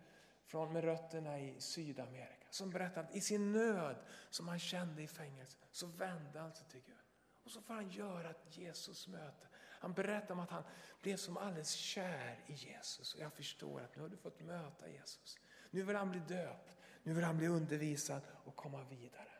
från, 0.45 0.73
med 0.73 0.83
rötterna 0.83 1.39
i 1.39 1.55
Sydamerika 1.59 2.39
som 2.49 2.69
berättade 2.69 3.07
att 3.07 3.15
i 3.15 3.21
sin 3.21 3.51
nöd 3.51 3.95
som 4.29 4.47
han 4.47 4.59
kände 4.59 5.01
i 5.01 5.07
fängelset 5.07 5.67
så 5.71 5.85
vände 5.85 6.39
han 6.39 6.53
sig 6.53 6.67
till 6.67 6.81
Gud. 6.85 6.95
Och 7.43 7.51
så 7.51 7.61
får 7.61 7.73
han 7.73 7.89
göra 7.89 8.29
ett 8.29 8.57
Jesus-möte. 8.57 9.47
Han 9.55 9.93
berättar 9.93 10.33
om 10.33 10.39
att 10.39 10.49
han 10.49 10.63
blev 11.01 11.17
som 11.17 11.37
alldeles 11.37 11.71
kär 11.71 12.43
i 12.47 12.53
Jesus. 12.53 13.13
Och 13.13 13.21
jag 13.21 13.33
förstår 13.33 13.81
att 13.81 13.95
nu 13.95 14.01
har 14.01 14.09
du 14.09 14.17
fått 14.17 14.41
möta 14.41 14.89
Jesus. 14.89 15.37
Nu 15.71 15.83
vill 15.83 15.95
han 15.95 16.11
bli 16.11 16.19
döpt, 16.19 16.77
nu 17.03 17.13
vill 17.13 17.23
han 17.23 17.37
bli 17.37 17.47
undervisad 17.47 18.21
och 18.43 18.55
komma 18.55 18.83
vidare. 18.83 19.31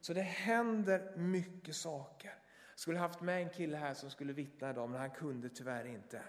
Så 0.00 0.12
det 0.12 0.22
händer 0.22 1.16
mycket 1.16 1.76
saker. 1.76 2.34
Jag 2.76 2.80
skulle 2.80 2.98
haft 2.98 3.20
med 3.20 3.42
en 3.42 3.50
kille 3.50 3.76
här 3.76 3.94
som 3.94 4.10
skulle 4.10 4.32
vittna 4.32 4.70
idag 4.70 4.90
men 4.90 5.00
han 5.00 5.10
kunde 5.10 5.48
tyvärr 5.48 5.84
inte. 5.84 6.22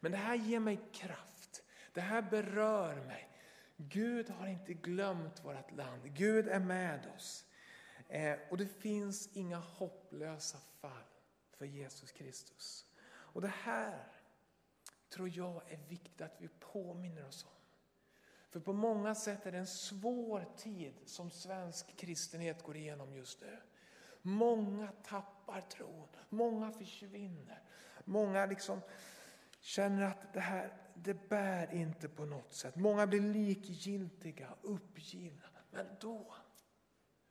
Men 0.00 0.12
det 0.12 0.18
här 0.18 0.34
ger 0.34 0.60
mig 0.60 0.80
kraft. 0.92 1.62
Det 1.92 2.00
här 2.00 2.22
berör 2.22 2.96
mig. 2.96 3.30
Gud 3.76 4.30
har 4.30 4.46
inte 4.46 4.74
glömt 4.74 5.44
vårt 5.44 5.72
land. 5.72 6.02
Gud 6.04 6.48
är 6.48 6.60
med 6.60 7.06
oss. 7.16 7.44
Eh, 8.08 8.38
och 8.50 8.56
det 8.56 8.66
finns 8.66 9.36
inga 9.36 9.56
hopplösa 9.56 10.58
fall 10.80 11.04
för 11.50 11.64
Jesus 11.64 12.12
Kristus. 12.12 12.86
Och 13.08 13.40
det 13.40 13.52
här 13.62 14.12
tror 15.08 15.28
jag 15.36 15.72
är 15.72 15.78
viktigt 15.88 16.20
att 16.20 16.36
vi 16.38 16.48
påminner 16.48 17.28
oss 17.28 17.44
om. 17.44 17.50
För 18.50 18.60
på 18.60 18.72
många 18.72 19.14
sätt 19.14 19.46
är 19.46 19.52
det 19.52 19.58
en 19.58 19.66
svår 19.66 20.46
tid 20.56 20.94
som 21.04 21.30
svensk 21.30 21.96
kristenhet 21.96 22.62
går 22.62 22.76
igenom 22.76 23.14
just 23.14 23.40
nu. 23.40 23.58
Många 24.26 24.92
tappar 25.02 25.60
tron, 25.60 26.08
många 26.28 26.72
försvinner. 26.72 27.62
Många 28.04 28.46
liksom 28.46 28.80
känner 29.60 30.02
att 30.02 30.32
det 30.32 30.40
här 30.40 30.72
det 30.94 31.28
bär 31.28 31.74
inte 31.74 32.08
på 32.08 32.24
något 32.24 32.54
sätt. 32.54 32.76
Många 32.76 33.06
blir 33.06 33.20
likgiltiga, 33.20 34.54
uppgivna. 34.62 35.48
Men 35.70 35.86
då, 36.00 36.34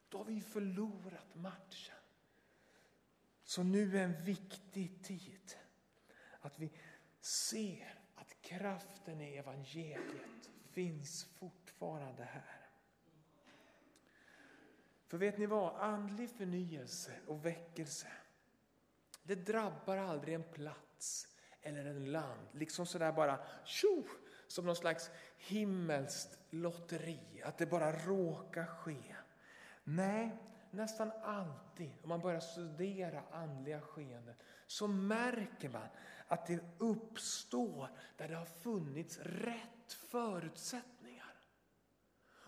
då 0.10 0.18
har 0.18 0.26
vi 0.26 0.42
förlorat 0.42 1.36
matchen. 1.36 1.96
Så 3.44 3.64
nu 3.64 3.98
är 3.98 4.04
en 4.04 4.24
viktig 4.24 5.04
tid 5.04 5.56
att 6.40 6.60
vi 6.60 6.72
ser 7.22 8.00
att 8.16 8.42
kraften 8.42 9.22
i 9.22 9.36
evangeliet 9.36 10.50
finns 10.72 11.26
fortfarande 11.26 12.24
här. 12.24 12.65
För 15.08 15.18
vet 15.18 15.38
ni 15.38 15.46
vad? 15.46 15.76
Andlig 15.76 16.30
förnyelse 16.30 17.12
och 17.28 17.46
väckelse, 17.46 18.08
det 19.24 19.36
drabbar 19.36 19.98
aldrig 19.98 20.36
en 20.36 20.44
plats 20.44 21.28
eller 21.62 21.86
en 21.86 22.12
land. 22.12 22.48
Liksom 22.52 22.86
sådär 22.86 23.12
bara 23.12 23.40
tjo, 23.66 24.04
som 24.48 24.66
någon 24.66 24.76
slags 24.76 25.12
himmelskt 25.38 26.40
lotteri. 26.50 27.42
Att 27.46 27.58
det 27.58 27.66
bara 27.66 27.92
råkar 27.92 28.66
ske. 28.66 29.16
Nej, 29.84 30.38
nästan 30.72 31.12
alltid 31.24 31.92
om 32.04 32.10
man 32.10 32.20
börjar 32.20 32.40
studera 32.40 33.24
andliga 33.32 33.82
skeenden 33.82 34.36
så 34.68 34.88
märker 34.88 35.70
man 35.70 35.88
att 36.28 36.48
det 36.48 36.60
uppstår 36.78 37.90
där 38.18 38.28
det 38.28 38.36
har 38.36 38.46
funnits 38.46 39.20
rätt 39.20 39.94
förutsättningar. 39.94 40.95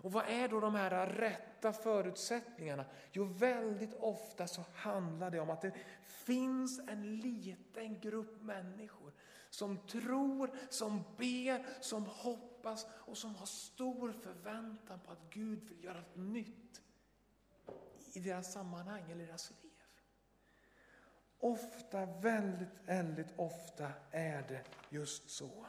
Och 0.01 0.11
vad 0.11 0.25
är 0.27 0.47
då 0.47 0.59
de 0.59 0.75
här 0.75 1.07
rätta 1.07 1.73
förutsättningarna? 1.73 2.85
Jo, 3.11 3.23
väldigt 3.23 3.93
ofta 3.93 4.47
så 4.47 4.63
handlar 4.73 5.31
det 5.31 5.39
om 5.39 5.49
att 5.49 5.61
det 5.61 5.73
finns 6.03 6.79
en 6.79 7.19
liten 7.19 7.99
grupp 7.99 8.41
människor 8.41 9.13
som 9.49 9.77
tror, 9.77 10.51
som 10.69 11.03
ber, 11.17 11.65
som 11.81 12.05
hoppas 12.05 12.85
och 12.91 13.17
som 13.17 13.35
har 13.35 13.45
stor 13.45 14.11
förväntan 14.11 14.99
på 14.99 15.11
att 15.11 15.29
Gud 15.29 15.63
vill 15.63 15.83
göra 15.83 15.97
något 15.97 16.15
nytt 16.15 16.81
i 18.13 18.19
deras 18.19 18.53
sammanhang 18.53 19.11
eller 19.11 19.25
deras 19.25 19.51
liv. 19.63 19.71
Ofta, 21.39 22.05
väldigt, 22.05 22.69
väldigt 22.85 23.33
ofta 23.35 23.91
är 24.11 24.45
det 24.47 24.63
just 24.89 25.29
så. 25.29 25.65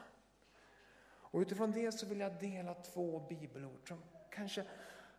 Och 1.30 1.40
utifrån 1.40 1.72
det 1.72 1.92
så 1.92 2.06
vill 2.06 2.20
jag 2.20 2.40
dela 2.40 2.74
två 2.74 3.26
bibelord 3.28 3.88
som 3.88 4.02
kanske 4.38 4.64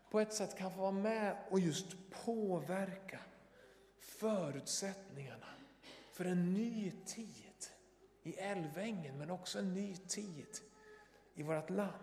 på 0.10 0.20
ett 0.20 0.34
sätt 0.34 0.58
kan 0.58 0.72
få 0.72 0.82
vara 0.82 0.92
med 0.92 1.38
och 1.50 1.60
just 1.60 1.98
påverka 2.26 3.20
förutsättningarna 4.00 5.46
för 6.14 6.26
en 6.26 6.54
ny 6.54 6.92
tid 7.06 7.68
i 8.24 8.36
Älvängen 8.36 9.18
men 9.18 9.30
också 9.30 9.60
en 9.60 9.74
ny 9.74 9.96
tid 9.96 10.48
i 11.36 11.44
vårt 11.44 11.70
land. 11.70 11.94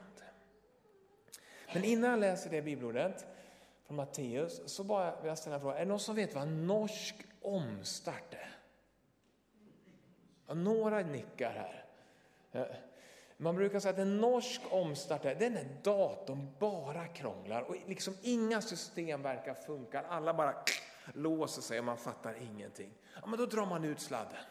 Men 1.74 1.84
innan 1.84 2.10
jag 2.10 2.20
läser 2.20 2.50
det 2.50 2.62
bibelordet 2.62 3.26
från 3.84 3.96
Matteus 3.96 4.60
så 4.66 4.84
bara 4.84 5.20
vill 5.20 5.28
jag 5.28 5.38
ställa 5.38 5.56
en 5.56 5.60
fråga. 5.60 5.76
Är 5.76 5.80
det 5.80 5.88
någon 5.88 6.00
som 6.00 6.16
vet 6.16 6.34
vad 6.34 6.48
norsk 6.48 7.16
omstart 7.40 8.34
är? 8.34 8.58
Ja, 10.46 10.54
några 10.54 11.00
nickar 11.00 11.52
här. 12.52 12.85
Man 13.36 13.54
brukar 13.54 13.80
säga 13.80 13.92
att 13.92 13.98
en 13.98 14.20
norsk 14.20 14.60
omstart 14.70 15.24
är, 15.24 15.42
är 15.42 15.50
när 15.50 15.66
datorn 15.82 16.48
bara 16.58 17.06
krånglar 17.06 17.62
och 17.62 17.76
liksom 17.86 18.14
inga 18.22 18.60
system 18.60 19.22
verkar 19.22 19.54
funka. 19.54 20.00
Alla 20.00 20.34
bara 20.34 20.54
låser 21.12 21.62
sig 21.62 21.78
och 21.78 21.84
man 21.84 21.98
fattar 21.98 22.34
ingenting. 22.34 22.92
Ja, 23.20 23.26
men 23.26 23.38
då 23.38 23.46
drar 23.46 23.66
man 23.66 23.84
ut 23.84 24.00
sladden. 24.00 24.44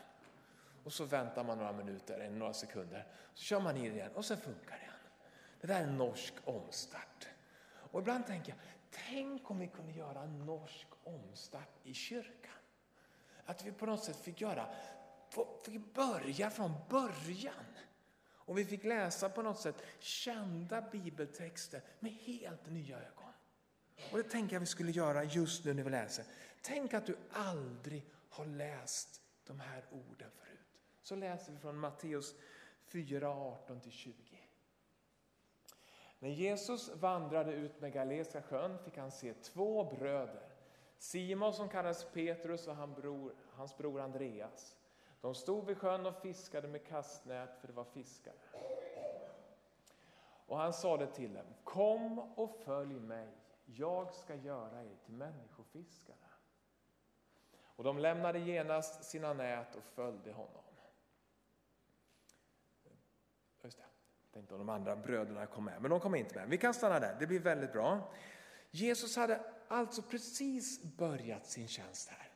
Och 0.84 0.94
så 0.94 1.04
väntar 1.04 1.44
man 1.44 1.58
några 1.58 1.72
minuter, 1.74 2.20
eller 2.20 2.36
några 2.36 2.54
sekunder. 2.54 3.08
Så 3.34 3.44
kör 3.44 3.60
man 3.60 3.78
in 3.78 3.94
igen 3.94 4.12
och 4.14 4.26
så 4.26 4.36
funkar 4.36 4.76
det 4.76 4.82
igen. 4.82 4.94
Det 5.62 5.68
där 5.68 5.80
är 5.80 5.84
en 5.84 5.98
norsk 5.98 6.34
omstart. 6.46 7.28
Och 7.92 8.00
ibland 8.00 8.28
tänker 8.28 8.52
jag, 8.52 8.60
tänk 9.10 9.52
om 9.52 9.60
vi 9.60 9.68
kunde 9.68 9.92
göra 9.92 10.22
en 10.22 10.46
norsk 10.46 10.88
omstart 11.04 11.80
i 11.84 11.94
kyrkan. 11.94 12.52
Att 13.46 13.66
vi 13.66 13.72
på 13.72 13.86
något 13.86 14.04
sätt 14.04 14.16
fick 14.16 14.42
göra, 14.42 14.66
fick 15.66 15.94
börja 15.94 16.50
från 16.50 16.72
början. 16.90 17.66
Och 18.46 18.58
vi 18.58 18.66
fick 18.66 18.84
läsa 18.84 19.30
på 19.30 19.42
något 19.42 19.60
sätt 19.60 19.84
kända 20.00 20.82
bibeltexter 20.82 21.82
med 22.00 22.12
helt 22.12 22.70
nya 22.70 22.98
ögon. 22.98 23.34
Och 24.12 24.18
det 24.18 24.24
tänker 24.24 24.56
jag 24.56 24.60
vi 24.60 24.66
skulle 24.66 24.92
göra 24.92 25.24
just 25.24 25.66
nu 25.66 25.74
när 25.74 25.84
vi 25.84 25.90
läser. 25.90 26.26
Tänk 26.62 26.94
att 26.94 27.06
du 27.06 27.18
aldrig 27.32 28.06
har 28.30 28.46
läst 28.46 29.22
de 29.44 29.60
här 29.60 29.86
orden 29.92 30.32
förut. 30.32 30.60
Så 31.02 31.16
läser 31.16 31.52
vi 31.52 31.58
från 31.58 31.78
Matteus 31.78 32.36
4, 32.86 33.34
18-20. 33.68 34.14
När 36.20 36.30
Jesus 36.30 36.90
vandrade 36.96 37.54
ut 37.54 37.82
med 37.82 37.94
Galileiska 37.94 38.42
sjön 38.42 38.78
fick 38.84 38.98
han 38.98 39.12
se 39.12 39.34
två 39.34 39.84
bröder. 39.84 40.50
Simon 40.98 41.54
som 41.54 41.70
kallades 41.70 42.06
Petrus 42.14 42.68
och 42.68 42.76
hans 42.76 42.96
bror, 42.96 43.36
hans 43.52 43.78
bror 43.78 44.02
Andreas. 44.02 44.76
De 45.22 45.36
stod 45.36 45.66
vid 45.66 45.78
sjön 45.78 46.06
och 46.06 46.16
fiskade 46.16 46.68
med 46.68 46.88
kastnät 46.88 47.58
för 47.62 47.68
det 47.68 47.74
var 47.74 47.84
fiskare. 47.84 48.36
Och 50.48 50.58
han 50.58 50.74
sade 50.74 51.08
till 51.08 51.34
dem, 51.34 51.46
kom 51.64 52.20
och 52.20 52.56
följ 52.66 53.00
mig, 53.00 53.28
jag 53.66 54.14
ska 54.14 54.36
göra 54.36 54.84
er 54.84 54.96
till 55.06 55.14
människofiskare. 55.14 56.18
Och 57.76 57.84
de 57.84 58.00
lämnade 58.00 58.40
genast 58.40 59.04
sina 59.04 59.34
nät 59.34 59.76
och 59.76 59.84
följde 59.84 60.32
honom. 60.32 60.62
Just 63.66 63.78
det, 63.78 63.84
jag 64.24 64.34
tänkte 64.34 64.54
om 64.54 64.60
de 64.60 64.70
andra 64.70 64.96
bröderna 64.96 65.46
kom 65.46 65.66
med, 65.66 65.82
men 65.82 65.92
de 65.92 66.00
kom 66.00 66.16
inte 66.16 66.36
med. 66.36 66.50
Vi 66.50 66.58
kan 66.58 66.74
stanna 66.74 67.00
där, 67.00 67.18
det 67.20 67.28
blir 67.28 67.40
väldigt 67.40 67.74
bra. 67.74 68.14
Jesus 68.72 69.16
hade 69.16 69.42
alltså 69.68 70.02
precis 70.02 70.84
börjat 70.84 71.46
sin 71.46 71.68
tjänst 71.68 72.10
här. 72.10 72.32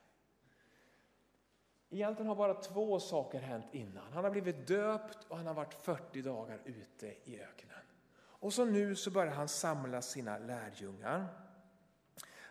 Egentligen 1.89 2.27
har 2.27 2.35
bara 2.35 2.53
två 2.53 2.99
saker 2.99 3.39
hänt 3.39 3.65
innan. 3.71 4.13
Han 4.13 4.23
har 4.23 4.31
blivit 4.31 4.67
döpt 4.67 5.23
och 5.27 5.37
han 5.37 5.47
har 5.47 5.53
varit 5.53 5.73
40 5.73 6.21
dagar 6.21 6.61
ute 6.65 7.07
i 7.07 7.39
öknen. 7.41 7.79
Och 8.19 8.53
så 8.53 8.65
nu 8.65 8.95
så 8.95 9.11
börjar 9.11 9.33
han 9.33 9.47
samla 9.47 10.01
sina 10.01 10.37
lärjungar. 10.37 11.27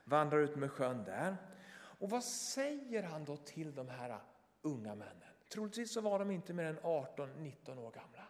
Vandrar 0.05 0.39
ut 0.39 0.57
med 0.57 0.71
sjön 0.71 1.05
där. 1.05 1.37
Och 1.71 2.11
vad 2.11 2.25
säger 2.25 3.03
han 3.03 3.25
då 3.25 3.37
till 3.37 3.75
de 3.75 3.89
här 3.89 4.19
unga 4.63 4.95
männen? 4.95 5.15
Troligtvis 5.49 5.93
så 5.93 6.01
var 6.01 6.19
de 6.19 6.31
inte 6.31 6.53
mer 6.53 6.65
än 6.65 6.79
18-19 6.79 7.79
år 7.79 7.91
gamla. 7.91 8.27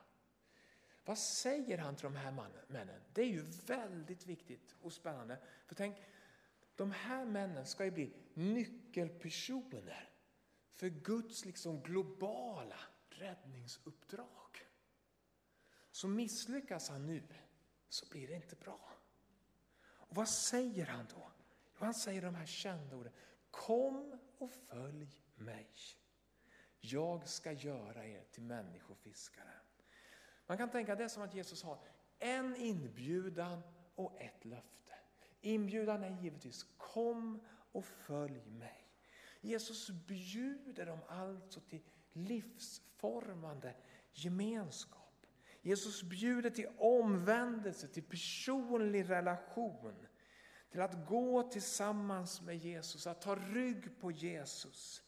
Vad 1.05 1.19
säger 1.19 1.79
han 1.79 1.97
till 1.97 2.05
de 2.05 2.17
här 2.17 2.33
männen? 2.69 3.01
Det 3.13 3.23
är 3.23 3.27
ju 3.27 3.45
väldigt 3.67 4.27
viktigt 4.27 4.77
och 4.83 4.93
spännande. 4.93 5.39
För 5.67 5.75
tänk, 5.75 5.97
de 6.77 6.91
här 6.91 7.25
männen 7.25 7.67
ska 7.67 7.85
ju 7.85 7.91
bli 7.91 8.13
nyckelpersoner 8.35 10.08
för 10.79 10.89
Guds 10.89 11.45
liksom 11.45 11.83
globala 11.83 12.81
räddningsuppdrag. 13.09 14.67
Så 15.91 16.09
misslyckas 16.09 16.89
han 16.89 17.07
nu 17.07 17.23
så 17.89 18.07
blir 18.11 18.29
det 18.29 18.35
inte 18.35 18.57
bra. 18.57 18.93
Och 19.81 20.17
vad 20.17 20.29
säger 20.29 20.87
han 20.87 21.07
då? 21.15 21.31
Jo, 21.49 21.85
han 21.85 21.95
säger 21.95 22.23
de 22.23 22.35
här 22.35 22.47
kända 22.47 22.97
orden. 22.97 23.13
Kom 23.51 24.19
och 24.39 24.51
följ 24.51 25.23
mig. 25.35 25.71
Jag 26.81 27.29
ska 27.29 27.53
göra 27.53 28.07
er 28.07 28.25
till 28.31 28.43
människofiskare. 28.43 29.53
Man 30.47 30.59
kan 30.59 30.71
tänka 30.71 30.95
det 30.95 31.05
är 31.05 31.09
som 31.09 31.23
att 31.23 31.35
Jesus 31.35 31.63
har 31.63 31.79
en 32.19 32.57
inbjudan 32.57 33.63
och 33.95 34.21
ett 34.21 34.45
löfte. 34.45 34.95
Inbjudan 35.41 36.05
är 36.05 36.23
givetvis 36.23 36.67
kom 36.77 37.47
och 37.73 37.85
följ 37.85 38.51
mig. 38.51 38.88
Jesus 39.41 39.91
bjuder 39.91 40.87
dem 40.87 40.99
alltså 41.09 41.61
till 41.61 41.83
livsformande 42.13 43.75
gemenskap. 44.13 45.27
Jesus 45.61 46.03
bjuder 46.03 46.51
till 46.51 46.69
omvändelse, 46.79 47.89
till 47.89 48.03
personlig 48.03 49.11
relation. 49.11 50.07
Till 50.71 50.81
att 50.81 51.07
gå 51.07 51.43
tillsammans 51.43 52.41
med 52.41 52.57
Jesus, 52.57 53.07
att 53.07 53.21
ta 53.21 53.37
rygg 53.37 54.01
på 54.01 54.11
Jesus. 54.11 55.03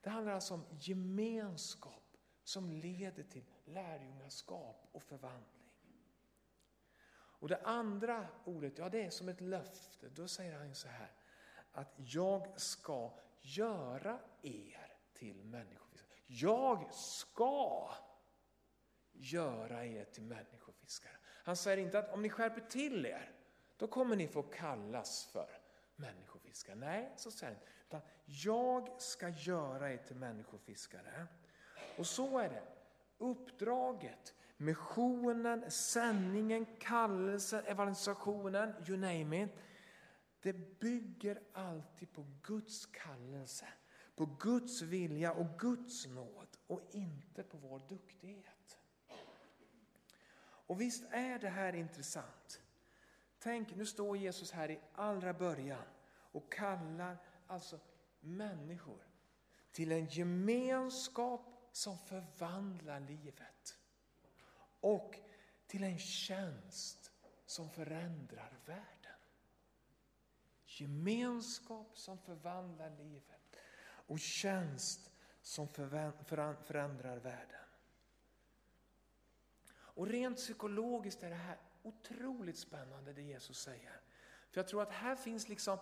Det 0.00 0.10
handlar 0.10 0.32
alltså 0.32 0.54
om 0.54 0.64
gemenskap 0.80 2.16
som 2.44 2.70
leder 2.70 3.22
till 3.22 3.44
lärjungaskap 3.64 4.88
och 4.92 5.02
förvandling. 5.02 5.62
Och 7.42 7.48
det 7.48 7.60
andra 7.64 8.26
ordet, 8.44 8.78
ja 8.78 8.88
det 8.88 9.02
är 9.02 9.10
som 9.10 9.28
ett 9.28 9.40
löfte. 9.40 10.08
Då 10.08 10.28
säger 10.28 10.58
han 10.58 10.74
så 10.74 10.88
här, 10.88 11.10
att 11.72 11.94
jag 11.96 12.60
ska 12.60 13.18
göra 13.42 14.18
er 14.42 14.96
till 15.12 15.44
människofiskare. 15.44 16.08
Jag 16.26 16.94
ska 16.94 17.90
göra 19.12 19.86
er 19.86 20.04
till 20.04 20.22
människofiskare. 20.22 21.16
Han 21.24 21.56
säger 21.56 21.76
inte 21.76 21.98
att 21.98 22.12
om 22.12 22.22
ni 22.22 22.30
skärper 22.30 22.60
till 22.60 23.06
er, 23.06 23.32
då 23.76 23.86
kommer 23.86 24.16
ni 24.16 24.28
få 24.28 24.42
kallas 24.42 25.24
för 25.32 25.48
människofiskare. 25.96 26.76
Nej, 26.76 27.12
så 27.16 27.30
säger 27.30 27.54
han 27.54 27.62
utan 27.86 28.00
jag 28.24 29.00
ska 29.00 29.28
göra 29.28 29.92
er 29.92 29.96
till 29.96 30.16
människofiskare. 30.16 31.26
Och 31.98 32.06
så 32.06 32.38
är 32.38 32.48
det. 32.48 32.62
Uppdraget, 33.18 34.34
missionen, 34.56 35.70
sändningen, 35.70 36.66
kallelsen, 36.80 37.64
evangelisationen, 37.64 38.74
you 38.88 38.98
name 38.98 39.42
it. 39.42 39.50
Det 40.42 40.80
bygger 40.80 41.42
alltid 41.52 42.12
på 42.12 42.26
Guds 42.42 42.86
kallelse, 42.86 43.66
på 44.14 44.26
Guds 44.26 44.82
vilja 44.82 45.32
och 45.32 45.58
Guds 45.58 46.06
nåd 46.06 46.56
och 46.66 46.80
inte 46.90 47.42
på 47.42 47.56
vår 47.56 47.82
duktighet. 47.88 48.78
Och 50.66 50.80
visst 50.80 51.04
är 51.10 51.38
det 51.38 51.48
här 51.48 51.72
intressant. 51.72 52.62
Tänk, 53.38 53.76
nu 53.76 53.86
står 53.86 54.16
Jesus 54.16 54.52
här 54.52 54.70
i 54.70 54.80
allra 54.94 55.32
början 55.32 55.84
och 56.08 56.52
kallar 56.52 57.16
alltså 57.46 57.80
människor 58.20 59.06
till 59.72 59.92
en 59.92 60.06
gemenskap 60.06 61.68
som 61.72 61.98
förvandlar 61.98 63.00
livet. 63.00 63.78
Och 64.80 65.16
till 65.66 65.84
en 65.84 65.98
tjänst 65.98 67.12
som 67.46 67.70
förändrar 67.70 68.58
världen. 68.66 69.01
Gemenskap 70.80 71.98
som 71.98 72.18
förvandlar 72.18 72.90
livet 72.90 73.56
och 74.06 74.20
tjänst 74.20 75.10
som 75.42 75.68
förändrar 75.68 77.16
världen. 77.16 77.58
Och 79.74 80.06
rent 80.06 80.36
psykologiskt 80.36 81.22
är 81.22 81.30
det 81.30 81.36
här 81.36 81.58
otroligt 81.82 82.58
spännande 82.58 83.12
det 83.12 83.22
Jesus 83.22 83.58
säger. 83.58 84.00
För 84.50 84.60
jag 84.60 84.68
tror 84.68 84.82
att 84.82 84.92
här 84.92 85.16
finns 85.16 85.48
liksom 85.48 85.78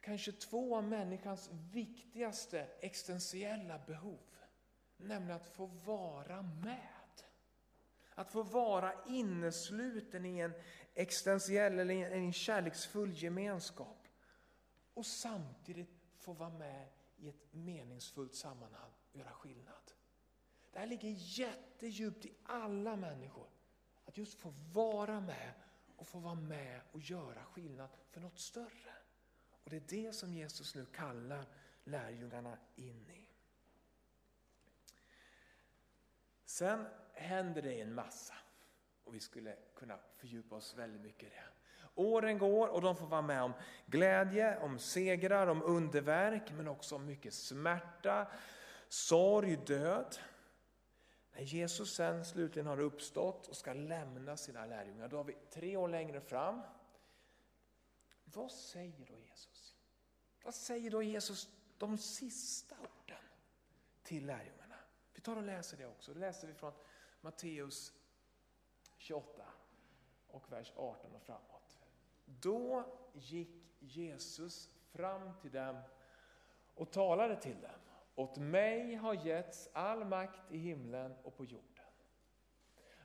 kanske 0.00 0.32
två 0.32 0.76
av 0.76 0.84
människans 0.84 1.50
viktigaste 1.52 2.68
existentiella 2.80 3.78
behov. 3.78 4.20
Nämligen 4.96 5.36
att 5.36 5.46
få 5.46 5.66
vara 5.66 6.42
med. 6.42 6.97
Att 8.18 8.32
få 8.32 8.42
vara 8.42 8.92
innesluten 9.06 10.26
i 10.26 10.38
en 10.38 10.52
existentiell 10.94 11.78
eller 11.78 11.94
en 11.94 12.32
kärleksfull 12.32 13.12
gemenskap. 13.22 14.08
Och 14.94 15.06
samtidigt 15.06 15.90
få 16.18 16.32
vara 16.32 16.50
med 16.50 16.88
i 17.16 17.28
ett 17.28 17.54
meningsfullt 17.54 18.34
sammanhang 18.34 18.90
och 19.12 19.18
göra 19.18 19.30
skillnad. 19.30 19.92
Det 20.72 20.78
här 20.78 20.86
ligger 20.86 21.08
jättedjupt 21.18 22.26
i 22.26 22.34
alla 22.44 22.96
människor. 22.96 23.48
Att 24.04 24.18
just 24.18 24.40
få 24.40 24.54
vara 24.72 25.20
med 25.20 25.52
och 25.96 26.06
få 26.06 26.18
vara 26.18 26.34
med 26.34 26.80
och 26.92 27.00
göra 27.00 27.44
skillnad 27.44 27.90
för 28.10 28.20
något 28.20 28.38
större. 28.38 28.94
Och 29.64 29.70
det 29.70 29.76
är 29.76 30.04
det 30.04 30.12
som 30.12 30.34
Jesus 30.34 30.74
nu 30.74 30.86
kallar 30.86 31.46
lärjungarna 31.84 32.58
in 32.76 33.10
i. 33.10 33.27
Sen 36.48 36.86
händer 37.12 37.62
det 37.62 37.80
en 37.80 37.94
massa 37.94 38.34
och 39.04 39.14
vi 39.14 39.20
skulle 39.20 39.56
kunna 39.74 39.98
fördjupa 40.16 40.56
oss 40.56 40.74
väldigt 40.74 41.00
mycket 41.00 41.22
i 41.22 41.30
det. 41.30 41.44
Åren 41.94 42.38
går 42.38 42.68
och 42.68 42.82
de 42.82 42.96
får 42.96 43.06
vara 43.06 43.22
med 43.22 43.42
om 43.42 43.52
glädje, 43.86 44.58
om 44.58 44.78
segrar, 44.78 45.46
om 45.46 45.62
underverk 45.62 46.52
men 46.52 46.68
också 46.68 46.96
om 46.96 47.06
mycket 47.06 47.34
smärta, 47.34 48.26
sorg, 48.88 49.56
död. 49.56 50.16
När 51.32 51.42
Jesus 51.42 51.94
sen 51.94 52.24
slutligen 52.24 52.66
har 52.66 52.80
uppstått 52.80 53.46
och 53.46 53.56
ska 53.56 53.72
lämna 53.72 54.36
sina 54.36 54.66
lärjungar, 54.66 55.08
då 55.08 55.16
har 55.16 55.24
vi 55.24 55.36
tre 55.50 55.76
år 55.76 55.88
längre 55.88 56.20
fram. 56.20 56.60
Vad 58.24 58.52
säger 58.52 59.06
då 59.06 59.18
Jesus? 59.18 59.76
Vad 60.42 60.54
säger 60.54 60.90
då 60.90 61.02
Jesus 61.02 61.48
de 61.78 61.98
sista 61.98 62.76
orden 62.80 63.24
till 64.02 64.26
lärjungarna? 64.26 64.57
Vi 65.28 65.34
tar 65.34 65.40
och 65.40 65.46
läser 65.46 65.76
det 65.76 65.86
också. 65.86 66.14
Det 66.14 66.20
läser 66.20 66.48
vi 66.48 66.54
från 66.54 66.72
Matteus 67.20 67.92
28 68.96 69.42
och 70.26 70.52
vers 70.52 70.72
18 70.76 71.14
och 71.14 71.22
framåt. 71.22 71.78
Då 72.24 72.84
gick 73.12 73.76
Jesus 73.78 74.70
fram 74.92 75.32
till 75.40 75.50
dem 75.50 75.80
och 76.74 76.90
talade 76.90 77.36
till 77.36 77.60
dem. 77.60 77.80
Åt 78.14 78.38
mig 78.38 78.94
har 78.94 79.14
getts 79.14 79.68
all 79.72 80.04
makt 80.04 80.52
i 80.52 80.58
himlen 80.58 81.14
och 81.22 81.36
på 81.36 81.44
jorden. 81.44 81.84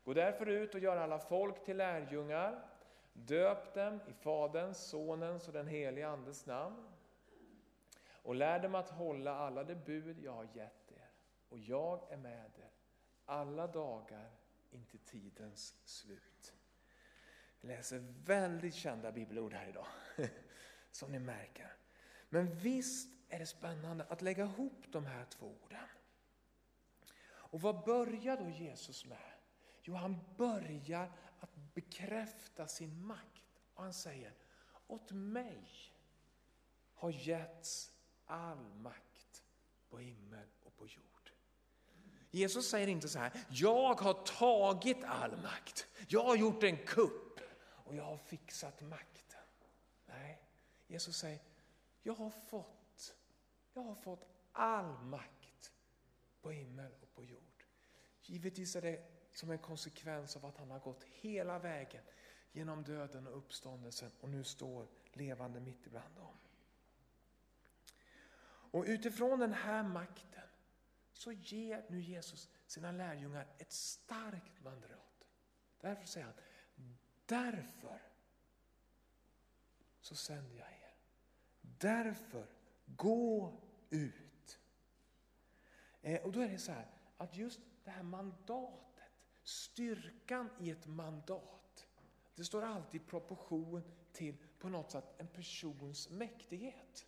Gå 0.03 0.13
därför 0.13 0.45
ut 0.45 0.73
och 0.73 0.79
gör 0.79 0.97
alla 0.97 1.19
folk 1.19 1.63
till 1.63 1.77
lärjungar. 1.77 2.65
Döp 3.13 3.73
dem 3.73 3.99
i 4.07 4.13
Faderns, 4.13 4.77
Sonens 4.77 5.47
och 5.47 5.53
den 5.53 5.67
helige 5.67 6.07
Andes 6.07 6.45
namn. 6.45 6.89
Och 8.23 8.36
lär 8.36 8.59
dem 8.59 8.75
att 8.75 8.89
hålla 8.89 9.38
alla 9.38 9.63
de 9.63 9.75
bud 9.75 10.19
jag 10.19 10.31
har 10.31 10.47
gett. 10.53 10.83
Och 11.53 11.59
jag 11.59 12.11
är 12.11 12.17
med 12.17 12.51
er 12.59 12.71
alla 13.25 13.67
dagar 13.67 14.31
intill 14.71 14.99
tidens 14.99 15.75
slut. 15.85 16.53
Vi 17.61 17.67
läser 17.67 17.99
väldigt 18.25 18.75
kända 18.75 19.11
bibelord 19.11 19.53
här 19.53 19.67
idag, 19.67 19.87
som 20.91 21.11
ni 21.11 21.19
märker. 21.19 21.75
Men 22.29 22.57
visst 22.57 23.09
är 23.29 23.39
det 23.39 23.45
spännande 23.45 24.03
att 24.03 24.21
lägga 24.21 24.43
ihop 24.43 24.85
de 24.89 25.05
här 25.05 25.25
två 25.25 25.57
orden. 25.63 25.87
Och 27.25 27.61
vad 27.61 27.83
börjar 27.83 28.37
då 28.37 28.49
Jesus 28.49 29.05
med? 29.05 29.33
Jo, 29.81 29.93
han 29.93 30.19
börjar 30.37 31.11
att 31.39 31.55
bekräfta 31.73 32.67
sin 32.67 33.05
makt. 33.05 33.59
Och 33.73 33.83
han 33.83 33.93
säger, 33.93 34.33
åt 34.87 35.11
mig 35.11 35.93
har 36.93 37.11
getts 37.11 37.91
all 38.25 38.73
makt 38.75 39.43
på 39.89 39.97
himmel 39.97 40.47
och 40.63 40.75
på 40.75 40.87
jord. 40.87 41.12
Jesus 42.36 42.69
säger 42.69 42.88
inte 42.88 43.10
så 43.10 43.19
här, 43.19 43.32
jag 43.50 43.93
har 43.93 44.13
tagit 44.13 45.04
all 45.04 45.41
makt. 45.41 45.88
Jag 46.08 46.24
har 46.24 46.36
gjort 46.36 46.63
en 46.63 46.78
kupp 46.78 47.39
och 47.63 47.96
jag 47.96 48.04
har 48.04 48.17
fixat 48.17 48.82
makten. 48.82 49.41
Nej, 50.06 50.41
Jesus 50.88 51.17
säger, 51.17 51.39
jag 52.04 52.13
har 52.13 52.30
fått, 52.30 53.15
jag 53.74 53.84
har 53.84 53.96
fått 53.96 54.26
all 54.52 55.04
makt 55.04 55.74
på 56.41 56.52
himmel 56.52 56.91
och 57.02 57.13
på 57.15 57.24
jord. 57.24 57.63
Givetvis 58.22 58.76
är 58.76 58.82
det 58.82 59.02
som 59.32 59.52
en 59.52 59.60
konsekvens 59.60 60.36
av 60.36 60.46
att 60.46 60.58
han 60.58 60.72
har 60.72 60.80
gått 60.80 61.04
hela 61.04 61.60
vägen 61.60 62.04
genom 62.52 62.84
döden 62.84 63.28
och 63.28 63.38
uppståndelsen 63.38 64.12
och 64.19 64.30
nu 64.30 64.43
står 64.43 64.88
levande 65.12 65.60
mitt 65.60 65.88
ibland 65.88 66.15
dem. 66.15 66.38
Och 68.46 68.84
utifrån 68.88 69.39
den 69.39 69.54
här 69.54 69.84
makten 69.84 70.43
så 71.23 71.31
ger 71.31 71.86
nu 71.89 72.01
Jesus 72.01 72.49
sina 72.67 72.91
lärjungar 72.91 73.47
ett 73.57 73.71
starkt 73.71 74.63
mandat. 74.63 75.27
Därför 75.79 76.07
säger 76.07 76.25
han, 76.25 76.36
därför 77.25 78.01
så 80.01 80.15
sänder 80.15 80.57
jag 80.57 80.67
er. 80.67 80.95
Därför, 81.62 82.47
gå 82.86 83.62
ut. 83.89 84.59
Eh, 86.01 86.21
och 86.21 86.31
då 86.31 86.39
är 86.39 86.49
det 86.49 86.57
så 86.57 86.71
här, 86.71 86.88
att 87.17 87.38
just 87.38 87.59
det 87.83 87.91
här 87.91 88.03
mandatet, 88.03 89.12
styrkan 89.43 90.49
i 90.59 90.69
ett 90.69 90.88
mandat, 90.88 91.88
det 92.36 92.43
står 92.43 92.62
alltid 92.62 93.01
i 93.01 93.05
proportion 93.05 93.83
till 94.12 94.38
på 94.59 94.69
något 94.69 94.91
sätt 94.91 95.15
en 95.17 95.27
persons 95.27 96.09
mäktighet. 96.09 97.07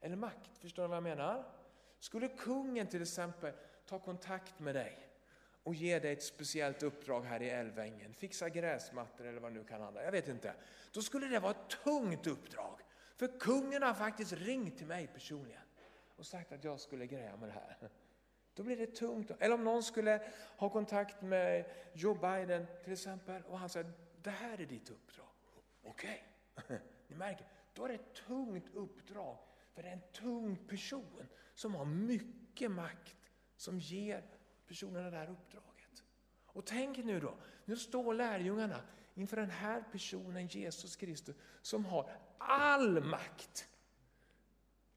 Eller 0.00 0.16
makt, 0.16 0.58
förstår 0.58 0.82
ni 0.82 0.88
vad 0.88 0.96
jag 0.96 1.02
menar? 1.02 1.59
Skulle 2.00 2.28
kungen 2.28 2.86
till 2.86 3.02
exempel 3.02 3.52
ta 3.86 3.98
kontakt 3.98 4.58
med 4.58 4.74
dig 4.74 5.06
och 5.62 5.74
ge 5.74 5.98
dig 5.98 6.12
ett 6.12 6.22
speciellt 6.22 6.82
uppdrag 6.82 7.22
här 7.22 7.42
i 7.42 7.50
Älvängen, 7.50 8.14
fixa 8.14 8.48
gräsmattor 8.48 9.26
eller 9.26 9.40
vad 9.40 9.52
det 9.52 9.58
nu 9.58 9.64
kan 9.64 9.80
handla 9.80 10.04
jag 10.04 10.12
vet 10.12 10.28
inte. 10.28 10.54
Då 10.92 11.02
skulle 11.02 11.26
det 11.26 11.38
vara 11.38 11.50
ett 11.50 11.68
tungt 11.84 12.26
uppdrag. 12.26 12.80
För 13.16 13.38
kungen 13.40 13.82
har 13.82 13.94
faktiskt 13.94 14.32
ringt 14.32 14.78
till 14.78 14.86
mig 14.86 15.06
personligen 15.06 15.62
och 16.16 16.26
sagt 16.26 16.52
att 16.52 16.64
jag 16.64 16.80
skulle 16.80 17.06
greja 17.06 17.36
med 17.36 17.48
det 17.48 17.52
här. 17.52 17.90
Då 18.54 18.62
blir 18.62 18.76
det 18.76 18.86
tungt. 18.86 19.30
Eller 19.38 19.54
om 19.54 19.64
någon 19.64 19.82
skulle 19.82 20.30
ha 20.56 20.68
kontakt 20.68 21.22
med 21.22 21.64
Joe 21.92 22.14
Biden 22.14 22.66
till 22.84 22.92
exempel 22.92 23.42
och 23.42 23.58
han 23.58 23.68
säger 23.68 23.92
det 24.22 24.30
här 24.30 24.60
är 24.60 24.66
ditt 24.66 24.90
uppdrag. 24.90 25.26
Okej, 25.82 26.24
okay. 26.56 26.78
ni 27.08 27.16
märker, 27.16 27.46
då 27.74 27.84
är 27.84 27.88
det 27.88 27.94
ett 27.94 28.14
tungt 28.14 28.74
uppdrag. 28.74 29.38
För 29.74 29.82
det 29.82 29.88
är 29.88 29.92
en 29.92 30.12
tung 30.12 30.56
person 30.56 31.26
som 31.60 31.74
har 31.74 31.84
mycket 31.84 32.70
makt 32.70 33.16
som 33.56 33.78
ger 33.78 34.24
personerna 34.66 35.10
det 35.10 35.16
här 35.16 35.30
uppdraget. 35.30 36.04
Och 36.46 36.66
tänk 36.66 36.96
nu 36.96 37.20
då, 37.20 37.34
nu 37.64 37.76
står 37.76 38.14
lärjungarna 38.14 38.82
inför 39.14 39.36
den 39.36 39.50
här 39.50 39.84
personen 39.92 40.46
Jesus 40.46 40.96
Kristus 40.96 41.36
som 41.62 41.84
har 41.84 42.10
all 42.38 43.04
makt 43.04 43.68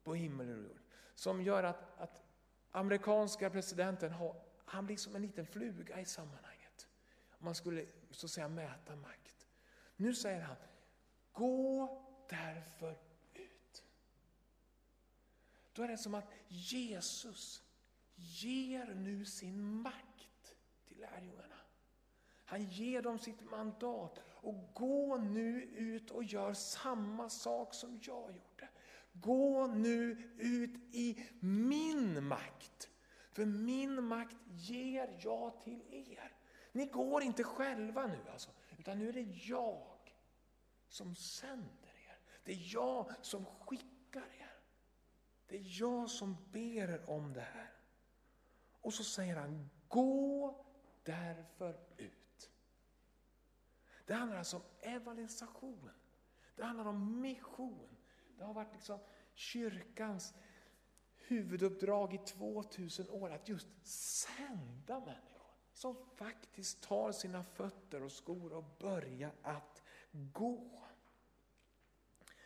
på 0.04 0.14
himmel 0.14 0.50
och 0.50 0.62
jord. 0.62 0.80
Som 1.14 1.42
gör 1.42 1.62
att, 1.62 1.98
att 1.98 2.22
amerikanska 2.70 3.50
presidenten 3.50 4.12
har, 4.12 4.42
han 4.64 4.86
blir 4.86 4.96
som 4.96 5.16
en 5.16 5.22
liten 5.22 5.46
fluga 5.46 6.00
i 6.00 6.04
sammanhanget. 6.04 6.88
Om 7.30 7.44
man 7.44 7.54
skulle 7.54 7.86
så 8.10 8.26
att 8.26 8.30
säga 8.30 8.48
mäta 8.48 8.96
makt. 8.96 9.46
Nu 9.96 10.14
säger 10.14 10.40
han, 10.40 10.56
gå 11.32 11.88
därför 12.28 12.98
ut. 13.34 13.84
Då 15.74 15.82
är 15.82 15.88
det 15.88 15.98
som 15.98 16.14
att 16.14 16.30
Jesus 16.48 17.62
ger 18.14 18.94
nu 18.94 19.24
sin 19.24 19.82
makt 19.82 20.56
till 20.84 20.98
lärjungarna. 21.00 21.54
Han 22.44 22.64
ger 22.64 23.02
dem 23.02 23.18
sitt 23.18 23.50
mandat 23.50 24.18
och 24.26 24.74
gå 24.74 25.16
nu 25.16 25.62
ut 25.62 26.10
och 26.10 26.24
gör 26.24 26.52
samma 26.52 27.28
sak 27.28 27.74
som 27.74 28.00
jag 28.02 28.30
gjorde. 28.30 28.68
Gå 29.12 29.66
nu 29.66 30.32
ut 30.38 30.94
i 30.94 31.26
min 31.40 32.26
makt. 32.26 32.90
För 33.32 33.44
min 33.44 34.04
makt 34.04 34.36
ger 34.46 35.18
jag 35.20 35.60
till 35.60 35.82
er. 35.90 36.32
Ni 36.72 36.86
går 36.86 37.22
inte 37.22 37.44
själva 37.44 38.06
nu 38.06 38.18
alltså, 38.32 38.50
utan 38.78 38.98
nu 38.98 39.08
är 39.08 39.12
det 39.12 39.46
jag 39.48 40.16
som 40.88 41.14
sänder 41.14 41.94
er. 42.08 42.18
Det 42.44 42.52
är 42.52 42.74
jag 42.74 43.12
som 43.22 43.44
skickar. 43.44 43.93
Det 45.46 45.56
är 45.56 45.80
jag 45.80 46.10
som 46.10 46.36
ber 46.52 46.90
er 46.90 47.10
om 47.10 47.32
det 47.32 47.40
här. 47.40 47.72
Och 48.80 48.94
så 48.94 49.04
säger 49.04 49.36
han, 49.36 49.70
gå 49.88 50.64
därför 51.02 51.80
ut. 51.96 52.50
Det 54.06 54.14
handlar 54.14 54.38
alltså 54.38 54.56
om 54.56 54.62
evangelisation. 54.80 55.90
Det 56.56 56.64
handlar 56.64 56.84
om 56.84 57.20
mission. 57.20 57.96
Det 58.38 58.44
har 58.44 58.54
varit 58.54 58.72
liksom 58.72 58.98
kyrkans 59.34 60.34
huvuduppdrag 61.14 62.14
i 62.14 62.18
2000 62.18 63.10
år 63.10 63.30
att 63.30 63.48
just 63.48 63.68
sända 63.86 65.00
människor 65.00 65.34
som 65.72 65.96
faktiskt 66.16 66.82
tar 66.82 67.12
sina 67.12 67.44
fötter 67.44 68.02
och 68.02 68.12
skor 68.12 68.52
och 68.52 68.64
börjar 68.78 69.32
att 69.42 69.82
gå. 70.12 70.82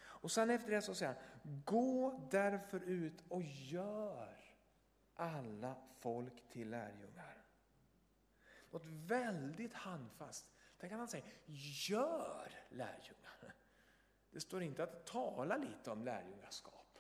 Och 0.01 0.31
sen 0.31 0.51
efter 0.51 0.71
det 0.71 0.83
så 0.83 0.95
säger 0.95 1.13
han, 1.13 1.23
gå 1.49 2.29
därför 2.31 2.81
ut 2.81 3.25
och 3.29 3.43
gör 3.43 4.39
alla 5.15 5.77
folk 6.01 6.49
till 6.49 6.71
lärjungar. 6.71 7.45
Något 8.71 8.87
väldigt 8.87 9.75
handfast. 9.75 10.51
Tänk 10.79 10.93
att 10.93 10.99
han 10.99 11.09
säger 11.09 11.27
gör 11.89 12.53
lärjungar. 12.69 13.55
Det 14.31 14.41
står 14.41 14.63
inte 14.63 14.83
att 14.83 15.07
tala 15.07 15.57
lite 15.57 15.91
om 15.91 16.05
lärjungaskap. 16.05 16.99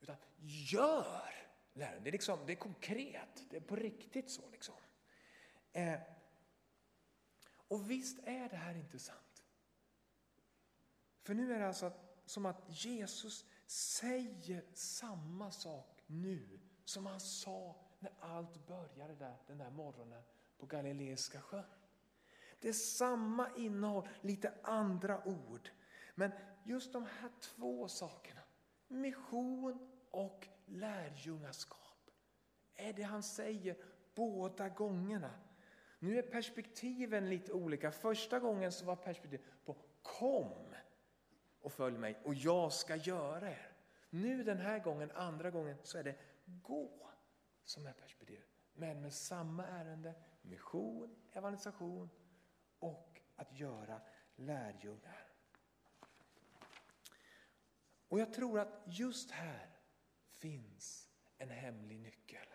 Utan 0.00 0.16
gör 0.36 1.34
lärjungar. 1.72 2.00
Det 2.00 2.10
är, 2.10 2.12
liksom, 2.12 2.46
det 2.46 2.52
är 2.52 2.56
konkret, 2.56 3.44
det 3.50 3.56
är 3.56 3.60
på 3.60 3.76
riktigt 3.76 4.30
så. 4.30 4.50
Liksom. 4.50 4.74
Eh, 5.72 6.00
och 7.68 7.90
visst 7.90 8.18
är 8.18 8.48
det 8.48 8.56
här 8.56 8.74
intressant. 8.74 9.44
För 11.22 11.34
nu 11.34 11.54
är 11.54 11.58
det 11.58 11.66
alltså 11.66 11.92
som 12.26 12.46
att 12.46 12.84
Jesus 12.84 13.46
säger 13.66 14.64
samma 14.72 15.50
sak 15.50 16.02
nu 16.06 16.60
som 16.84 17.06
han 17.06 17.20
sa 17.20 17.76
när 17.98 18.12
allt 18.20 18.66
började 18.66 19.14
där, 19.14 19.36
den 19.46 19.58
där 19.58 19.70
morgonen 19.70 20.22
på 20.58 20.66
Galileiska 20.66 21.40
sjön. 21.40 21.64
Det 22.60 22.68
är 22.68 22.72
samma 22.72 23.56
innehåll, 23.56 24.08
lite 24.20 24.52
andra 24.62 25.28
ord. 25.28 25.70
Men 26.14 26.30
just 26.64 26.92
de 26.92 27.02
här 27.02 27.30
två 27.40 27.88
sakerna, 27.88 28.40
mission 28.88 29.90
och 30.10 30.48
lärjungaskap, 30.66 32.10
är 32.74 32.92
det 32.92 33.02
han 33.02 33.22
säger 33.22 33.76
båda 34.14 34.68
gångerna. 34.68 35.30
Nu 35.98 36.18
är 36.18 36.22
perspektiven 36.22 37.28
lite 37.28 37.52
olika. 37.52 37.92
Första 37.92 38.38
gången 38.38 38.72
så 38.72 38.84
var 38.84 38.96
perspektivet 38.96 39.46
på 39.64 39.76
kom 40.02 40.52
och 41.64 41.72
följ 41.72 41.98
mig 41.98 42.20
och 42.24 42.34
jag 42.34 42.72
ska 42.72 42.96
göra 42.96 43.50
er. 43.50 43.72
Nu 44.10 44.44
den 44.44 44.58
här 44.58 44.78
gången, 44.78 45.10
andra 45.10 45.50
gången, 45.50 45.76
så 45.82 45.98
är 45.98 46.04
det 46.04 46.16
gå 46.44 47.10
som 47.64 47.86
är 47.86 47.92
perspektivet. 47.92 48.48
Men 48.72 49.02
med 49.02 49.12
samma 49.12 49.66
ärende, 49.66 50.14
mission, 50.42 51.16
evangelisation 51.32 52.10
och 52.78 53.20
att 53.36 53.58
göra 53.58 54.00
lärjungar. 54.36 55.26
Och 58.08 58.20
jag 58.20 58.32
tror 58.32 58.60
att 58.60 58.82
just 58.86 59.30
här 59.30 59.70
finns 60.30 61.08
en 61.38 61.50
hemlig 61.50 62.00
nyckel. 62.00 62.46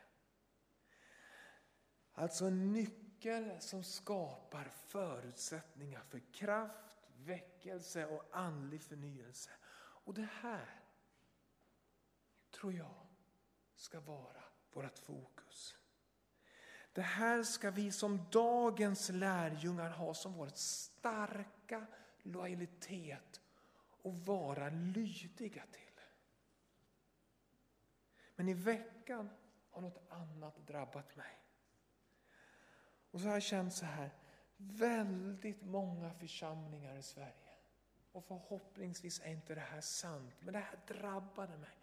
Alltså 2.13 2.45
en 2.45 2.73
nyckel 2.73 3.61
som 3.61 3.83
skapar 3.83 4.63
förutsättningar 4.63 6.01
för 6.01 6.19
kraft, 6.33 6.98
väckelse 7.25 8.05
och 8.05 8.25
andlig 8.31 8.81
förnyelse. 8.83 9.49
Och 10.05 10.13
det 10.13 10.29
här 10.41 10.81
tror 12.51 12.73
jag 12.73 13.07
ska 13.75 13.99
vara 13.99 14.43
vårt 14.73 14.99
fokus. 14.99 15.77
Det 16.93 17.01
här 17.01 17.43
ska 17.43 17.71
vi 17.71 17.91
som 17.91 18.29
dagens 18.31 19.09
lärjungar 19.09 19.89
ha 19.89 20.13
som 20.13 20.33
vår 20.33 20.47
starka 20.55 21.85
lojalitet 22.21 23.41
och 24.01 24.13
vara 24.25 24.69
lydiga 24.69 25.65
till. 25.71 25.99
Men 28.35 28.49
i 28.49 28.53
veckan 28.53 29.29
har 29.69 29.81
något 29.81 30.05
annat 30.09 30.67
drabbat 30.67 31.15
mig. 31.15 31.39
Och 33.11 33.19
så 33.19 33.27
har 33.27 33.33
jag 33.33 33.43
känt 33.43 33.73
så 33.73 33.85
här, 33.85 34.11
väldigt 34.59 35.61
många 35.61 36.13
församlingar 36.13 36.95
i 36.95 37.03
Sverige. 37.03 37.33
Och 38.11 38.25
förhoppningsvis 38.25 39.21
är 39.23 39.31
inte 39.31 39.55
det 39.55 39.61
här 39.61 39.81
sant, 39.81 40.33
men 40.39 40.53
det 40.53 40.59
här 40.59 40.79
drabbade 40.87 41.57
mig. 41.57 41.77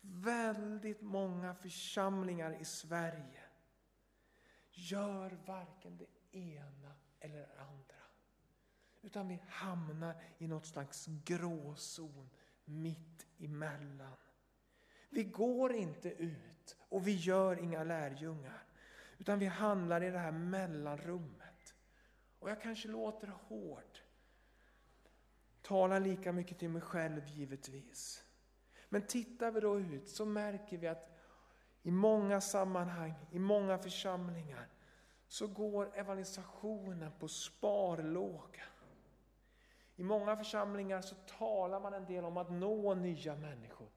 Väldigt 0.00 1.00
många 1.00 1.54
församlingar 1.54 2.60
i 2.60 2.64
Sverige 2.64 3.42
gör 4.70 5.38
varken 5.46 5.96
det 5.96 6.38
ena 6.38 6.94
eller 7.20 7.38
det 7.38 7.60
andra. 7.60 7.94
Utan 9.02 9.28
vi 9.28 9.42
hamnar 9.48 10.22
i 10.38 10.46
något 10.46 10.66
slags 10.66 11.06
gråzon 11.06 12.30
mitt 12.64 13.26
emellan. 13.38 14.16
Vi 15.08 15.24
går 15.24 15.72
inte 15.72 16.08
ut 16.08 16.76
och 16.78 17.06
vi 17.06 17.16
gör 17.16 17.58
inga 17.58 17.84
lärjungar. 17.84 18.62
Utan 19.18 19.38
vi 19.38 19.46
handlar 19.46 20.02
i 20.02 20.10
det 20.10 20.18
här 20.18 20.32
mellanrummet. 20.32 21.39
Och 22.40 22.50
jag 22.50 22.62
kanske 22.62 22.88
låter 22.88 23.28
hård. 23.48 23.98
Talar 25.62 26.00
lika 26.00 26.32
mycket 26.32 26.58
till 26.58 26.68
mig 26.68 26.82
själv 26.82 27.26
givetvis. 27.26 28.24
Men 28.88 29.06
tittar 29.06 29.50
vi 29.50 29.60
då 29.60 29.80
ut 29.80 30.08
så 30.08 30.24
märker 30.24 30.78
vi 30.78 30.88
att 30.88 31.10
i 31.82 31.90
många 31.90 32.40
sammanhang, 32.40 33.14
i 33.30 33.38
många 33.38 33.78
församlingar 33.78 34.68
så 35.28 35.46
går 35.46 35.90
evangelisationen 35.94 37.12
på 37.18 37.28
sparlåga. 37.28 38.62
I 39.96 40.02
många 40.02 40.36
församlingar 40.36 41.00
så 41.00 41.14
talar 41.14 41.80
man 41.80 41.94
en 41.94 42.06
del 42.06 42.24
om 42.24 42.36
att 42.36 42.50
nå 42.50 42.94
nya 42.94 43.36
människor. 43.36 43.88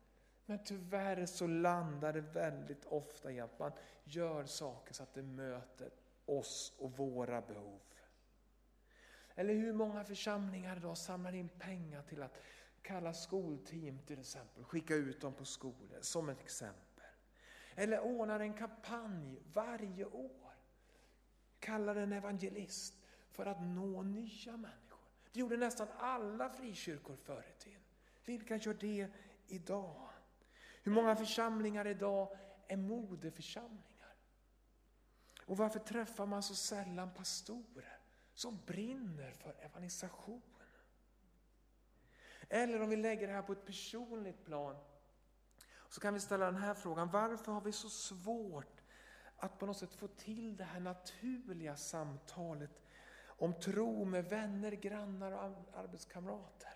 Men 0.46 0.64
tyvärr 0.64 1.26
så 1.26 1.48
landar 1.48 2.14
det 2.14 2.22
väldigt 2.22 2.86
ofta 2.86 3.32
i 3.32 3.40
att 3.40 3.60
man 3.60 3.72
gör 4.04 4.46
saker 4.46 4.94
så 4.94 5.04
att 5.04 5.14
det 5.14 5.24
möter 5.24 5.90
oss 6.26 6.74
och 6.80 6.92
våra 6.92 7.42
behov. 7.42 7.80
Eller 9.36 9.54
hur 9.54 9.74
många 9.74 10.04
församlingar 10.04 10.78
idag 10.78 10.98
samlar 10.98 11.36
in 11.36 11.50
pengar 11.50 12.02
till 12.02 12.24
att 12.24 12.38
kalla 12.82 13.14
skolteam 13.14 14.00
till 14.00 14.20
exempel, 14.20 14.64
skicka 14.64 14.96
ut 14.96 15.22
dem 15.22 15.34
på 15.34 15.46
skolor 15.46 16.00
som 16.02 16.30
ett 16.30 16.42
exempel. 16.42 17.06
Eller 17.76 18.00
ordnar 18.00 18.40
en 18.40 18.54
kampanj 18.54 19.40
varje 19.54 20.06
år. 20.06 20.54
Kallar 21.60 21.96
en 21.96 22.14
evangelist 22.14 22.94
för 23.32 23.46
att 23.46 23.62
nå 23.62 24.02
nya 24.02 24.58
människor. 24.58 25.00
Det 25.32 25.40
gjorde 25.40 25.58
nästan 25.58 25.88
alla 25.98 26.50
frikyrkor 26.50 27.16
förr 27.16 27.46
i 27.58 27.64
tiden. 27.64 27.82
Vilka 28.26 28.56
gör 28.58 28.74
det 28.74 29.08
idag? 29.48 30.10
Hur 30.84 30.92
många 30.92 31.16
församlingar 31.16 31.88
idag 31.88 32.38
är 32.68 32.78
modeförsamlingar? 32.78 34.16
Och 35.46 35.58
varför 35.58 35.80
träffar 35.80 36.26
man 36.26 36.44
så 36.44 36.56
sällan 36.56 37.14
pastorer 37.14 37.93
som 38.34 38.60
brinner 38.66 39.32
för 39.32 39.56
evangelisation? 39.62 40.42
Eller 42.50 42.82
om 42.82 42.90
vi 42.90 42.96
lägger 42.96 43.28
det 43.28 43.34
här 43.34 43.42
på 43.42 43.54
ett 43.54 43.66
personligt 43.66 44.46
plan 44.46 44.76
så 45.90 46.02
kan 46.02 46.14
vi 46.14 46.20
ställa 46.20 46.46
den 46.46 46.56
här 46.56 46.74
frågan. 46.74 47.10
Varför 47.12 47.52
har 47.52 47.62
vi 47.62 47.72
så 47.72 47.90
svårt 47.90 48.82
att 49.38 49.60
på 49.60 49.66
något 49.66 49.78
sätt 49.78 49.94
få 49.94 50.08
till 50.08 50.58
det 50.58 50.64
här 50.64 50.80
naturliga 50.80 51.76
samtalet 51.76 52.82
om 53.26 53.54
tro 53.54 54.06
med 54.06 54.26
vänner, 54.26 54.72
grannar 54.72 55.32
och 55.32 55.78
arbetskamrater? 55.78 56.74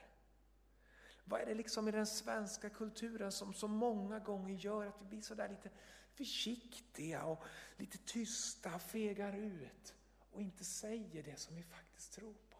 Vad 1.24 1.41
är 1.41 1.46
det 1.46 1.54
liksom 1.54 1.88
i 1.88 1.91
den 1.91 2.08
svenska 2.08 2.70
kulturen 2.70 3.32
som 3.32 3.54
så 3.54 3.67
många 3.67 4.20
gånger 4.20 4.54
gör 4.54 4.86
att 4.86 5.02
vi 5.02 5.06
blir 5.06 5.22
sådär 5.22 5.50
lite 5.50 5.70
försiktiga 6.13 7.24
och 7.24 7.43
lite 7.78 7.98
tysta, 7.98 8.80
fegar 8.80 9.38
ut 9.38 9.96
och 10.38 10.43
inte 10.43 10.63
säger 10.63 11.23
det 11.23 11.39
som 11.39 11.56
vi 11.56 11.63
faktiskt 11.63 12.13
tror 12.13 12.34
på? 12.34 12.58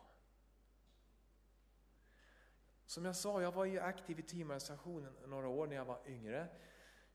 Som 2.86 3.06
jag 3.06 3.16
sa, 3.16 3.42
jag 3.42 3.52
var 3.52 3.66
ju 3.66 3.80
aktiv 3.80 4.20
i 4.20 4.22
teamorganisationen 4.22 5.14
några 5.26 5.48
år 5.48 5.68
när 5.68 5.76
jag 5.76 5.86
var 5.86 6.00
yngre. 6.06 6.48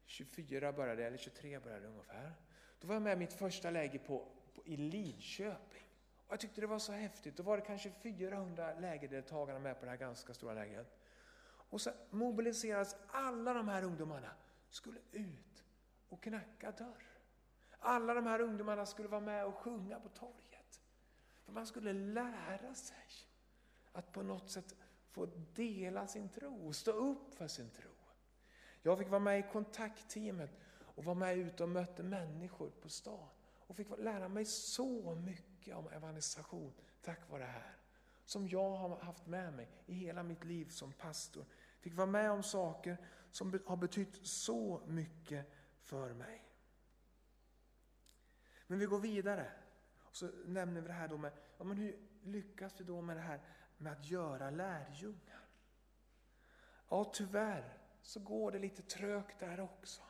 24 0.04 0.72
började 0.72 1.06
eller 1.06 1.16
23 1.16 1.58
började 1.58 1.86
ungefär. 1.86 2.32
Då 2.80 2.88
var 2.88 2.94
jag 2.94 3.02
med 3.02 3.12
i 3.12 3.16
mitt 3.16 3.32
första 3.32 3.70
läger 3.70 3.98
på, 3.98 4.28
på, 4.54 4.62
i 4.64 4.76
Lidköping. 4.76 5.86
Och 6.26 6.32
jag 6.32 6.40
tyckte 6.40 6.60
det 6.60 6.66
var 6.66 6.78
så 6.78 6.92
häftigt. 6.92 7.36
Då 7.36 7.42
var 7.42 7.56
det 7.56 7.64
kanske 7.64 7.90
400 7.90 8.74
lägerdeltagare 8.80 9.58
med 9.58 9.78
på 9.78 9.84
det 9.84 9.90
här 9.90 9.98
ganska 9.98 10.34
stora 10.34 10.54
lägret. 10.54 10.98
Och 11.46 11.80
så 11.80 11.90
mobiliserades 12.10 12.96
alla 13.08 13.54
de 13.54 13.68
här 13.68 13.82
ungdomarna, 13.82 14.34
skulle 14.68 15.00
ut 15.12 15.64
och 16.08 16.22
knacka 16.22 16.70
dörr. 16.70 17.06
Alla 17.78 18.14
de 18.14 18.26
här 18.26 18.40
ungdomarna 18.40 18.86
skulle 18.86 19.08
vara 19.08 19.20
med 19.20 19.46
och 19.46 19.54
sjunga 19.54 20.00
på 20.00 20.08
torget. 20.08 20.51
Man 21.52 21.66
skulle 21.66 21.92
lära 21.92 22.74
sig 22.74 23.06
att 23.92 24.12
på 24.12 24.22
något 24.22 24.50
sätt 24.50 24.74
få 25.10 25.26
dela 25.54 26.06
sin 26.06 26.28
tro, 26.28 26.72
stå 26.72 26.92
upp 26.92 27.34
för 27.34 27.48
sin 27.48 27.70
tro. 27.70 27.90
Jag 28.82 28.98
fick 28.98 29.08
vara 29.08 29.20
med 29.20 29.38
i 29.38 29.48
kontaktteamet 29.52 30.50
och 30.78 31.04
vara 31.04 31.14
med 31.14 31.38
ute 31.38 31.62
och 31.62 31.68
mötte 31.68 32.02
människor 32.02 32.70
på 32.70 32.88
stan. 32.88 33.28
Och 33.66 33.76
fick 33.76 33.98
lära 33.98 34.28
mig 34.28 34.44
så 34.44 35.14
mycket 35.14 35.76
om 35.76 35.88
evangelisation 35.88 36.72
tack 37.02 37.30
vare 37.30 37.42
det 37.42 37.50
här. 37.50 37.76
Som 38.24 38.48
jag 38.48 38.70
har 38.70 38.96
haft 38.96 39.26
med 39.26 39.52
mig 39.52 39.68
i 39.86 39.94
hela 39.94 40.22
mitt 40.22 40.44
liv 40.44 40.68
som 40.68 40.92
pastor. 40.92 41.44
Fick 41.80 41.94
vara 41.94 42.06
med 42.06 42.30
om 42.30 42.42
saker 42.42 42.96
som 43.30 43.60
har 43.66 43.76
betytt 43.76 44.26
så 44.26 44.82
mycket 44.86 45.46
för 45.80 46.14
mig. 46.14 46.48
Men 48.66 48.78
vi 48.78 48.86
går 48.86 48.98
vidare. 48.98 49.52
Och 50.12 50.16
så 50.16 50.30
nämner 50.44 50.80
vi 50.80 50.86
det 50.86 50.92
här 50.92 51.08
då 51.08 51.16
med, 51.18 51.32
ja 51.58 51.64
men 51.64 51.76
hur 51.76 51.96
lyckas 52.22 52.80
vi 52.80 52.84
då 52.84 53.00
med 53.00 53.16
det 53.16 53.20
här 53.20 53.40
med 53.78 53.92
att 53.92 54.10
göra 54.10 54.50
lärjungar? 54.50 55.48
Ja, 56.88 57.10
tyvärr 57.14 57.78
så 58.02 58.20
går 58.20 58.52
det 58.52 58.58
lite 58.58 58.82
trögt 58.82 59.40
där 59.40 59.60
också. 59.60 60.02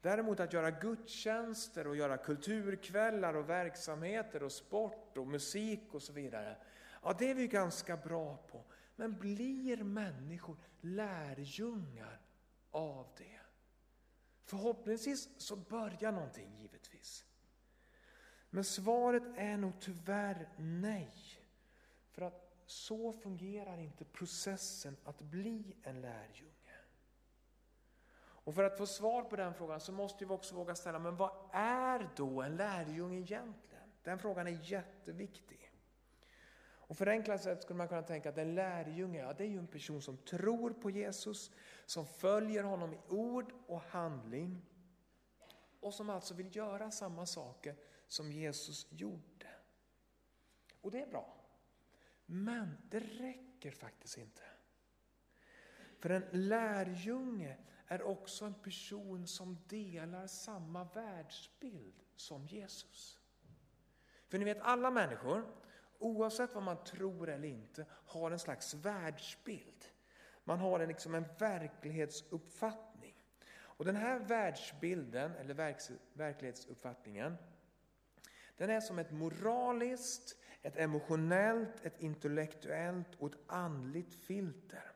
Däremot 0.00 0.40
att 0.40 0.52
göra 0.52 0.70
gudstjänster 0.70 1.86
och 1.86 1.96
göra 1.96 2.16
kulturkvällar 2.16 3.34
och 3.34 3.48
verksamheter 3.48 4.42
och 4.42 4.52
sport 4.52 5.16
och 5.16 5.26
musik 5.26 5.94
och 5.94 6.02
så 6.02 6.12
vidare. 6.12 6.56
Ja, 7.02 7.16
det 7.18 7.30
är 7.30 7.34
vi 7.34 7.48
ganska 7.48 7.96
bra 7.96 8.36
på. 8.36 8.64
Men 8.96 9.18
blir 9.18 9.84
människor 9.84 10.56
lärjungar 10.80 12.20
av 12.70 13.06
det? 13.18 13.40
Förhoppningsvis 14.44 15.28
så 15.40 15.56
börjar 15.56 16.12
någonting 16.12 16.56
givetvis. 16.56 17.24
Men 18.54 18.64
svaret 18.64 19.22
är 19.36 19.56
nog 19.56 19.72
tyvärr 19.80 20.48
nej. 20.56 21.14
För 22.10 22.22
att 22.22 22.54
så 22.66 23.12
fungerar 23.12 23.78
inte 23.78 24.04
processen 24.04 24.96
att 25.04 25.20
bli 25.20 25.76
en 25.82 26.00
lärjunge. 26.00 26.78
Och 28.16 28.54
för 28.54 28.64
att 28.64 28.78
få 28.78 28.86
svar 28.86 29.22
på 29.22 29.36
den 29.36 29.54
frågan 29.54 29.80
så 29.80 29.92
måste 29.92 30.24
vi 30.24 30.30
också 30.30 30.54
våga 30.54 30.74
ställa, 30.74 30.98
men 30.98 31.16
vad 31.16 31.30
är 31.52 32.10
då 32.16 32.42
en 32.42 32.56
lärjunge 32.56 33.16
egentligen? 33.16 33.92
Den 34.02 34.18
frågan 34.18 34.46
är 34.46 34.58
jätteviktig. 34.62 35.72
Och 36.62 36.96
förenklat 36.96 37.42
sätt 37.42 37.62
skulle 37.62 37.76
man 37.76 37.88
kunna 37.88 38.02
tänka 38.02 38.28
att 38.28 38.38
en 38.38 38.54
lärjunge, 38.54 39.18
ja, 39.18 39.32
det 39.32 39.44
är 39.44 39.48
ju 39.48 39.58
en 39.58 39.66
person 39.66 40.02
som 40.02 40.16
tror 40.16 40.70
på 40.70 40.90
Jesus, 40.90 41.50
som 41.86 42.06
följer 42.06 42.62
honom 42.62 42.92
i 42.94 42.98
ord 43.08 43.52
och 43.66 43.80
handling 43.80 44.62
och 45.80 45.94
som 45.94 46.10
alltså 46.10 46.34
vill 46.34 46.56
göra 46.56 46.90
samma 46.90 47.26
saker 47.26 47.76
som 48.08 48.32
Jesus 48.32 48.86
gjorde. 48.90 49.48
Och 50.80 50.90
det 50.90 51.00
är 51.00 51.06
bra. 51.06 51.44
Men 52.26 52.76
det 52.90 53.00
räcker 53.00 53.70
faktiskt 53.70 54.18
inte. 54.18 54.42
För 55.98 56.10
en 56.10 56.24
lärjunge 56.32 57.56
är 57.86 58.02
också 58.02 58.44
en 58.44 58.54
person 58.54 59.26
som 59.26 59.58
delar 59.68 60.26
samma 60.26 60.84
världsbild 60.84 62.02
som 62.16 62.46
Jesus. 62.46 63.20
För 64.28 64.38
ni 64.38 64.44
vet, 64.44 64.60
alla 64.60 64.90
människor, 64.90 65.54
oavsett 65.98 66.54
vad 66.54 66.62
man 66.62 66.84
tror 66.84 67.28
eller 67.28 67.48
inte, 67.48 67.86
har 67.90 68.30
en 68.30 68.38
slags 68.38 68.74
världsbild. 68.74 69.84
Man 70.44 70.58
har 70.58 70.80
en, 70.80 70.88
liksom 70.88 71.14
en 71.14 71.24
verklighetsuppfattning. 71.38 73.14
Och 73.54 73.84
den 73.84 73.96
här 73.96 74.18
världsbilden, 74.18 75.34
eller 75.34 75.54
verklighetsuppfattningen, 76.14 77.36
den 78.56 78.70
är 78.70 78.80
som 78.80 78.98
ett 78.98 79.12
moraliskt, 79.12 80.36
ett 80.62 80.76
emotionellt, 80.76 81.86
ett 81.86 82.00
intellektuellt 82.00 83.14
och 83.18 83.34
ett 83.34 83.40
andligt 83.46 84.14
filter 84.14 84.94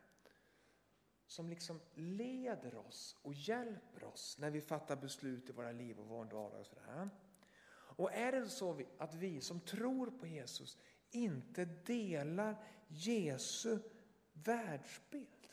som 1.26 1.48
liksom 1.48 1.80
leder 1.94 2.76
oss 2.76 3.16
och 3.22 3.34
hjälper 3.34 4.04
oss 4.04 4.36
när 4.38 4.50
vi 4.50 4.60
fattar 4.60 4.96
beslut 4.96 5.48
i 5.48 5.52
våra 5.52 5.72
liv 5.72 5.98
och 5.98 6.06
vår 6.06 6.24
vardag. 6.24 6.60
Och, 6.60 6.66
sådär. 6.66 7.10
och 7.70 8.12
är 8.12 8.32
det 8.32 8.48
så 8.48 8.80
att 8.98 9.14
vi 9.14 9.40
som 9.40 9.60
tror 9.60 10.10
på 10.10 10.26
Jesus 10.26 10.78
inte 11.10 11.64
delar 11.64 12.64
Jesu 12.88 13.78
världsbild, 14.32 15.48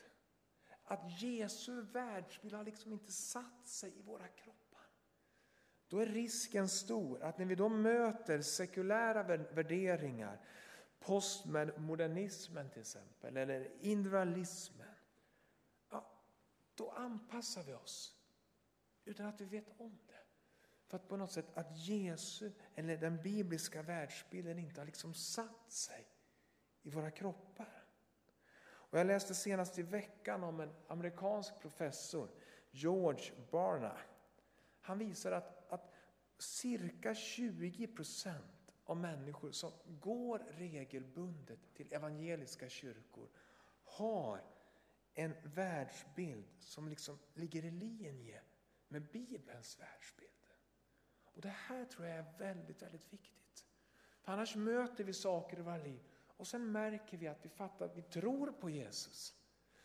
att 0.84 1.22
Jesu 1.22 1.82
världsbild 1.82 2.54
har 2.54 2.63
liksom 2.63 2.94
inte 2.94 3.12
satt 3.12 3.68
sig 3.68 4.00
i 4.00 4.02
våra 4.02 4.28
kroppar, 4.28 4.64
då 5.88 6.00
är 6.00 6.06
risken 6.06 6.69
stor 6.69 7.24
att 7.24 7.38
när 7.38 7.45
vi 7.45 7.56
då 7.56 7.69
möter 7.69 8.41
sekulära 8.41 9.24
värderingar, 9.24 10.39
postmodernismen 11.00 12.69
till 12.69 12.82
exempel, 12.82 13.38
eller 13.38 13.71
individualismen, 13.82 14.88
då 16.76 16.91
anpassar 16.91 17.63
vi 17.63 17.74
oss 17.74 18.15
utan 19.06 19.26
att 19.26 19.41
vi 19.41 19.45
vet 19.45 19.80
om 19.80 20.00
det. 20.08 20.24
För 20.88 20.98
att 20.98 21.08
på 21.08 21.17
något 21.17 21.32
sätt 21.32 21.58
att 21.58 21.78
Jesu, 21.78 22.52
eller 22.76 22.98
den 22.98 23.21
bibliska 23.21 23.82
världsbilden 23.82 24.60
inte 24.60 24.82
har 24.82 24.86
liksom 24.86 25.13
satt 25.13 25.71
sig 25.71 26.08
i 26.82 26.89
våra 26.89 27.12
kroppar. 27.12 27.84
Och 28.67 29.00
jag 29.00 29.08
läste 29.08 29.36
senast 29.36 29.80
i 29.80 29.82
veckan 29.82 30.43
om 30.43 30.60
en 30.60 30.74
amerikansk 30.88 31.60
professor, 31.60 32.30
George 32.71 33.34
Barna. 33.52 33.98
Han 34.82 34.98
visar 35.00 35.32
att 35.32 35.55
cirka 36.38 37.15
20 37.15 37.88
procent 37.88 38.74
av 38.86 38.98
människor 38.98 39.52
som 39.52 39.71
går 39.86 40.39
regelbundet 40.39 41.60
till 41.74 41.93
evangeliska 41.93 42.69
kyrkor 42.69 43.30
har 43.84 44.43
en 45.13 45.34
världsbild 45.43 46.45
som 46.60 46.89
liksom 46.89 47.19
ligger 47.34 47.65
i 47.65 47.71
linje 47.71 48.41
med 48.88 49.12
Bibelns 49.12 49.80
världsbild. 49.80 50.32
Och 51.24 51.41
Det 51.41 51.50
här 51.50 51.86
tror 51.86 52.08
jag 52.08 52.17
är 52.17 52.38
väldigt, 52.38 52.82
väldigt 52.82 53.13
viktigt. 53.13 53.65
För 54.21 54.32
annars 54.32 54.56
möter 54.56 55.04
vi 55.04 55.13
saker 55.13 55.60
i 55.60 55.62
våra 55.62 55.78
liv 55.78 56.00
och 56.38 56.48
sen 56.48 56.71
märker 56.71 57.17
vi 57.17 57.28
att 57.28 57.45
vi, 57.45 57.50
fattar, 57.50 57.89
vi 57.95 58.02
tror 58.02 58.52
på 58.52 58.69
Jesus. 58.69 59.36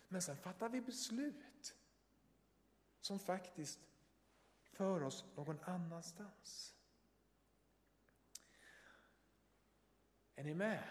Men 0.08 0.22
sen 0.22 0.36
fattar 0.36 0.68
vi 0.68 0.80
beslut 0.80 1.74
som 3.00 3.18
faktiskt 3.18 3.80
för 4.80 5.02
oss 5.02 5.24
någon 5.36 5.60
annanstans. 5.64 6.74
Är 10.34 10.44
ni 10.44 10.54
med? 10.54 10.84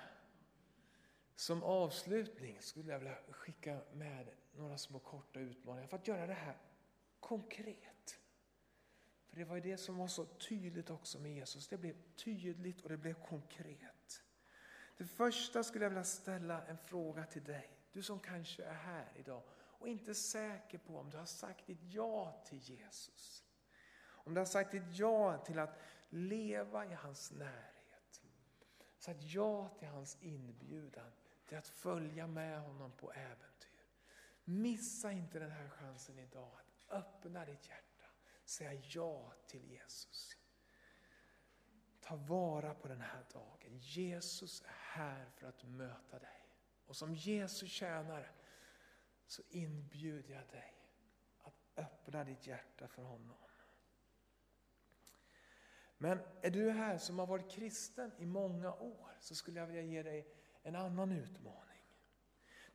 Som 1.36 1.63
avslutning 1.63 2.62
skulle 2.62 2.91
jag 2.91 2.99
vilja 2.99 3.17
skicka 3.30 3.82
med 3.93 4.30
några 4.52 4.78
små 4.78 4.99
korta 4.99 5.39
utmaningar 5.39 5.88
för 5.88 5.97
att 5.97 6.08
göra 6.08 6.28
det 6.28 6.34
här 6.34 6.58
konkret. 7.19 8.19
För 9.28 9.30
För 9.30 9.38
det 9.38 9.45
var 9.45 9.56
ju 9.56 9.62
det 9.62 9.78
som 9.78 9.97
var 9.97 10.08
så 10.08 10.25
tydligt 10.25 10.89
också 10.89 11.19
med 11.19 11.32
Jesus. 11.32 11.67
Det 11.67 11.78
blev 11.78 11.95
tydligt 12.15 12.82
och 12.82 12.89
det 12.89 12.97
blev 12.97 13.13
konkret. 13.13 14.23
Det 14.97 15.06
första 15.06 15.63
skulle 15.63 15.86
jag 15.86 15.89
vilja 15.89 16.04
ställa 16.04 16.65
en 16.65 16.78
fråga 16.78 17.25
till 17.25 17.43
dig. 17.43 17.69
Du 17.91 18.04
som 18.04 18.19
kanske 18.19 18.63
är 18.63 18.73
här 18.73 19.12
idag 19.15 19.43
och 19.52 19.88
inte 19.88 20.12
är 20.12 20.15
säker 20.15 20.78
på 20.78 20.97
om 20.97 21.10
du 21.10 21.17
har 21.17 21.25
sagt 21.25 21.67
ditt 21.67 21.84
ja 21.84 22.43
till 22.45 22.60
Jesus. 22.60 23.49
Om 24.30 24.36
du 24.36 24.42
har 24.42 24.46
sagt 24.46 24.74
ett 24.74 24.98
ja 24.98 25.38
till 25.38 25.60
att 25.60 25.80
leva 26.10 26.86
i 26.86 26.94
hans 26.94 27.32
närhet. 27.32 28.22
Sagt 28.98 29.24
ja 29.24 29.70
till 29.80 29.88
hans 29.88 30.18
inbjudan 30.22 31.12
till 31.46 31.58
att 31.58 31.68
följa 31.68 32.28
med 32.28 32.62
honom 32.62 32.92
på 32.92 33.12
äventyr. 33.13 33.86
Missa 34.44 35.12
inte 35.12 35.39
den 35.39 35.52
här 35.52 35.70
chansen 35.70 36.20
idag 36.20 36.52
att 36.60 36.94
öppna 36.94 37.46
ditt 37.46 37.68
hjärta, 37.68 38.06
säga 38.46 38.74
ja 38.74 39.34
till 39.48 39.72
Jesus. 39.72 40.38
Ta 42.02 42.15
vara 42.15 42.74
på 42.74 42.88
den 42.88 43.02
här 43.02 43.26
dagen. 43.34 43.78
Jesus 43.78 44.62
är 44.62 44.76
här 44.78 45.30
för 45.36 45.48
att 45.48 45.63
möta 45.63 46.20
dig. 46.20 46.48
Och 46.86 46.96
som 46.96 47.15
Jesus 47.15 47.72
tjänare 47.72 48.30
så 49.26 49.42
inbjuder 49.50 50.34
jag 50.34 50.48
dig 50.48 50.74
att 51.42 51.56
öppna 51.76 52.24
ditt 52.24 52.48
hjärta 52.48 52.88
för 52.88 53.02
honom. 53.04 53.38
Men 56.02 56.20
är 56.42 56.50
du 56.50 56.72
här 56.72 56.98
som 56.98 57.20
har 57.20 57.28
varit 57.28 57.52
kristen 57.52 58.12
i 58.18 58.26
många 58.26 58.74
år 58.74 59.18
så 59.20 59.36
skulle 59.36 59.60
jag 59.60 59.68
vilja 59.68 59.82
ge 59.82 60.04
dig 60.04 60.28
en 60.64 60.76
annan 60.76 61.12
utmaning. 61.12 61.84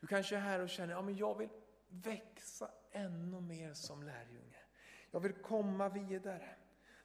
Du 0.00 0.06
kanske 0.06 0.36
är 0.36 0.40
här 0.40 0.60
och 0.60 0.68
känner 0.68 0.94
att 0.94 1.04
ja, 1.04 1.10
jag 1.10 1.38
vill 1.38 1.48
växa 1.88 2.70
ännu 2.90 3.40
mer 3.40 3.74
som 3.74 4.02
lärjunge. 4.02 4.58
Jag 5.10 5.20
vill 5.20 5.32
komma 5.32 5.88
vidare. 5.88 6.56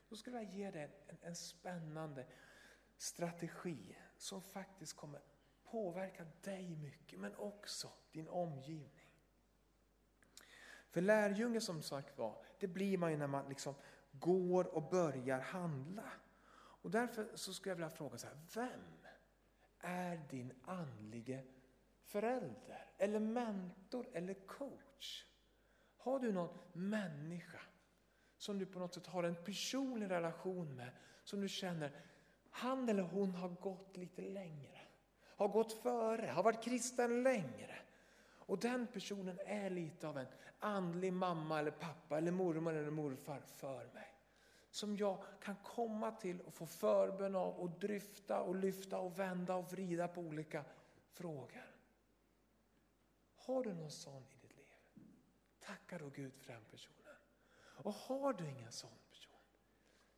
Då 0.08 0.16
skulle 0.16 0.36
jag 0.36 0.54
ge 0.54 0.70
dig 0.70 0.90
en, 1.06 1.18
en 1.20 1.36
spännande 1.36 2.26
strategi 2.96 3.96
som 4.16 4.42
faktiskt 4.42 4.96
kommer 4.96 5.20
påverka 5.70 6.26
dig 6.42 6.76
mycket 6.76 7.18
men 7.18 7.34
också 7.34 7.92
din 8.12 8.28
omgivning. 8.28 9.10
För 10.90 11.00
lärjunge 11.00 11.60
som 11.60 11.82
sagt 11.82 12.18
var, 12.18 12.44
det 12.58 12.66
blir 12.66 12.98
man 12.98 13.10
ju 13.10 13.16
när 13.16 13.26
man 13.26 13.48
liksom 13.48 13.74
går 14.12 14.74
och 14.74 14.90
börjar 14.90 15.40
handla. 15.40 16.12
Och 16.52 16.90
därför 16.90 17.28
så 17.34 17.52
skulle 17.52 17.70
jag 17.70 17.76
vilja 17.76 17.90
fråga 17.90 18.18
så 18.18 18.26
här, 18.26 18.36
vem 18.54 19.06
är 19.80 20.20
din 20.30 20.52
andlige 20.64 21.42
förälder 22.02 22.86
eller 22.98 23.20
mentor 23.20 24.08
eller 24.12 24.34
coach? 24.34 25.26
Har 25.96 26.18
du 26.18 26.32
någon 26.32 26.58
människa 26.72 27.60
som 28.38 28.58
du 28.58 28.66
på 28.66 28.78
något 28.78 28.94
sätt 28.94 29.06
har 29.06 29.24
en 29.24 29.44
personlig 29.44 30.10
relation 30.10 30.76
med 30.76 30.90
som 31.24 31.40
du 31.40 31.48
känner, 31.48 31.92
han 32.50 32.88
eller 32.88 33.02
hon 33.02 33.34
har 33.34 33.48
gått 33.48 33.96
lite 33.96 34.22
längre, 34.22 34.80
har 35.36 35.48
gått 35.48 35.72
före, 35.72 36.26
har 36.26 36.42
varit 36.42 36.64
kristen 36.64 37.22
längre. 37.22 37.78
Och 38.50 38.58
den 38.58 38.86
personen 38.86 39.38
är 39.46 39.70
lite 39.70 40.08
av 40.08 40.18
en 40.18 40.26
andlig 40.58 41.12
mamma 41.12 41.58
eller 41.58 41.70
pappa 41.70 42.18
eller 42.18 42.30
mormor 42.30 42.74
eller 42.74 42.90
morfar 42.90 43.40
för 43.40 43.86
mig. 43.94 44.14
Som 44.70 44.96
jag 44.96 45.24
kan 45.42 45.56
komma 45.56 46.12
till 46.12 46.40
och 46.40 46.54
få 46.54 46.66
förbön 46.66 47.36
av 47.36 47.54
och 47.54 47.70
dryfta 47.70 48.40
och 48.40 48.56
lyfta 48.56 48.98
och 48.98 49.18
vända 49.18 49.54
och 49.54 49.72
vrida 49.72 50.08
på 50.08 50.20
olika 50.20 50.64
frågor. 51.12 51.76
Har 53.34 53.64
du 53.64 53.74
någon 53.74 53.90
sån 53.90 54.22
i 54.22 54.36
ditt 54.40 54.56
liv? 54.56 54.72
Tacka 55.60 55.98
då 55.98 56.08
Gud 56.08 56.34
för 56.34 56.52
den 56.52 56.64
personen. 56.64 57.16
Och 57.60 57.92
har 57.92 58.32
du 58.32 58.48
ingen 58.48 58.72
sån 58.72 58.98
person, 59.10 59.40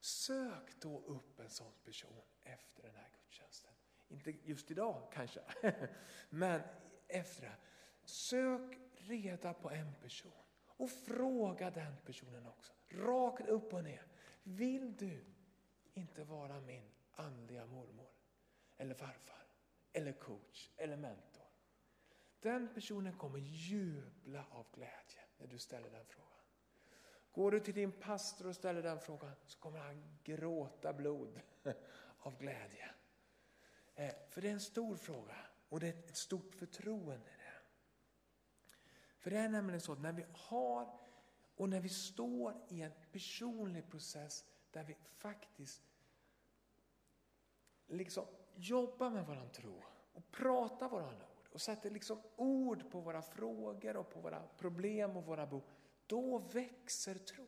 sök 0.01 0.81
då 0.81 1.03
upp 1.07 1.41
en 1.41 1.51
sån 1.51 1.73
person 1.85 2.23
efter 2.43 2.83
den 2.83 2.95
här 2.95 3.09
gudstjänsten. 3.23 3.73
Inte 4.09 4.31
just 4.31 4.71
idag 4.71 5.09
kanske, 5.13 5.41
men 6.31 6.63
efter 7.09 7.43
det. 7.43 7.57
Sök 8.13 8.79
reda 8.97 9.55
på 9.55 9.71
en 9.71 9.95
person 9.95 10.33
och 10.67 10.91
fråga 10.91 11.71
den 11.71 11.97
personen 12.05 12.47
också. 12.47 12.73
Rakt 12.89 13.49
upp 13.49 13.73
och 13.73 13.85
ner. 13.85 14.07
Vill 14.43 14.97
du 14.97 15.25
inte 15.93 16.25
vara 16.25 16.61
min 16.61 16.91
andliga 17.13 17.67
mormor 17.67 18.11
eller 18.77 18.95
farfar 18.95 19.47
eller 19.93 20.13
coach 20.13 20.71
eller 20.77 20.97
mentor? 20.97 21.47
Den 22.41 22.75
personen 22.75 23.19
kommer 23.19 23.39
jubla 23.39 24.47
av 24.51 24.67
glädje 24.73 25.21
när 25.39 25.47
du 25.47 25.59
ställer 25.59 25.91
den 25.91 26.07
frågan. 26.07 26.29
Går 27.33 27.51
du 27.51 27.61
till 27.61 27.75
din 27.75 27.93
pastor 27.93 28.47
och 28.47 28.57
ställer 28.57 28.83
den 28.83 29.01
frågan 29.01 29.35
så 29.47 29.59
kommer 29.59 29.79
han 29.79 30.19
gråta 30.25 30.93
blod 30.93 31.41
av 32.19 32.39
glädje. 32.39 32.91
Eh, 33.95 34.15
för 34.31 34.41
det 34.41 34.49
är 34.49 34.53
en 34.53 34.61
stor 34.61 34.97
fråga 34.97 35.37
och 35.69 35.81
det 35.81 35.87
är 35.87 35.93
ett 35.93 36.17
stort 36.17 36.55
förtroende. 36.55 37.31
För 39.23 39.31
det 39.31 39.39
är 39.39 39.49
nämligen 39.49 39.81
så 39.81 39.93
att 39.93 40.01
när 40.01 40.13
vi 40.13 40.25
har 40.33 40.99
och 41.57 41.69
när 41.69 41.81
vi 41.81 41.89
står 41.89 42.55
i 42.69 42.83
en 42.83 42.93
personlig 43.13 43.91
process 43.91 44.45
där 44.71 44.85
vi 44.85 44.97
faktiskt 45.17 45.83
liksom 47.87 48.27
jobbar 48.55 49.11
med 49.11 49.27
våran 49.27 49.51
tro 49.51 49.83
och 50.13 50.31
pratar 50.31 50.89
våran 50.89 51.15
ord 51.15 51.49
och 51.53 51.61
sätter 51.61 51.91
liksom 51.91 52.23
ord 52.37 52.91
på 52.91 53.01
våra 53.01 53.23
frågor 53.23 53.97
och 53.97 54.11
på 54.11 54.21
våra 54.21 54.43
problem 54.59 55.17
och 55.17 55.27
våra 55.27 55.47
behov 55.47 55.63
då 56.07 56.39
växer 56.39 57.15
tron. 57.15 57.47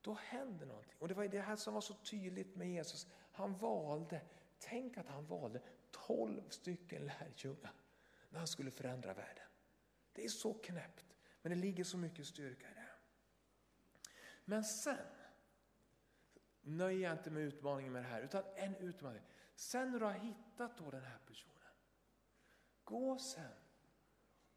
Då 0.00 0.14
händer 0.14 0.66
någonting. 0.66 0.96
Och 0.98 1.08
det 1.08 1.14
var 1.14 1.28
det 1.28 1.40
här 1.40 1.56
som 1.56 1.74
var 1.74 1.80
så 1.80 1.94
tydligt 1.94 2.56
med 2.56 2.70
Jesus. 2.70 3.06
Han 3.32 3.56
valde, 3.56 4.20
tänk 4.58 4.98
att 4.98 5.06
han 5.06 5.26
valde 5.26 5.60
12 5.90 6.48
stycken 6.48 7.06
lärjungar 7.06 7.72
när 8.28 8.38
han 8.38 8.48
skulle 8.48 8.70
förändra 8.70 9.14
världen. 9.14 9.45
Det 10.16 10.24
är 10.24 10.28
så 10.28 10.54
knäppt, 10.54 11.14
men 11.42 11.50
det 11.50 11.56
ligger 11.56 11.84
så 11.84 11.96
mycket 11.96 12.26
styrka 12.26 12.70
i 12.70 12.74
det. 12.74 12.88
Men 14.44 14.64
sen 14.64 15.06
nöjer 16.60 17.08
jag 17.08 17.18
inte 17.18 17.30
med 17.30 17.42
utmaningen 17.42 17.92
med 17.92 18.02
det 18.02 18.08
här, 18.08 18.22
utan 18.22 18.44
en 18.56 18.76
utmaning. 18.76 19.22
Sen 19.54 19.92
när 19.92 19.98
du 19.98 20.04
har 20.04 20.12
hittat 20.12 20.78
då 20.78 20.90
den 20.90 21.04
här 21.04 21.18
personen, 21.26 21.52
gå 22.84 23.18
sen 23.18 23.52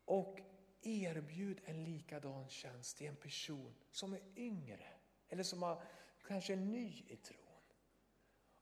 och 0.05 0.39
erbjud 0.81 1.61
en 1.65 1.83
likadan 1.83 2.49
tjänst 2.49 2.97
till 2.97 3.07
en 3.07 3.15
person 3.15 3.75
som 3.91 4.13
är 4.13 4.21
yngre 4.35 4.87
eller 5.27 5.43
som 5.43 5.63
har, 5.63 5.83
kanske 6.27 6.53
är 6.53 6.57
ny 6.57 7.03
i 7.07 7.15
tron. 7.15 7.45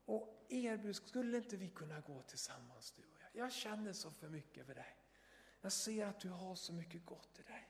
Och 0.05 0.45
erbjud, 0.49 0.95
skulle 0.95 1.37
inte 1.37 1.57
vi 1.57 1.69
kunna 1.69 1.99
gå 1.99 2.21
tillsammans 2.21 2.91
du 2.91 3.01
och 3.01 3.19
jag? 3.21 3.43
Jag 3.43 3.53
känner 3.53 3.93
så 3.93 4.11
för 4.11 4.29
mycket 4.29 4.65
för 4.65 4.75
dig. 4.75 4.95
Jag 5.61 5.71
ser 5.71 6.05
att 6.05 6.19
du 6.19 6.29
har 6.29 6.55
så 6.55 6.73
mycket 6.73 7.05
gott 7.05 7.39
i 7.39 7.43
dig. 7.43 7.69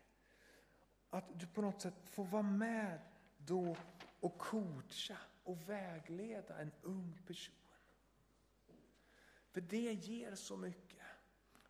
Att 1.09 1.39
du 1.39 1.47
på 1.47 1.61
något 1.61 1.81
sätt 1.81 2.09
får 2.09 2.25
vara 2.25 2.43
med 2.43 2.99
då 3.37 3.75
och 4.19 4.37
coacha 4.37 5.17
och 5.43 5.69
vägleda 5.69 6.57
en 6.57 6.71
ung 6.81 7.21
person. 7.27 7.55
För 9.51 9.61
det 9.61 9.93
ger 9.93 10.35
så 10.35 10.57
mycket. 10.57 11.05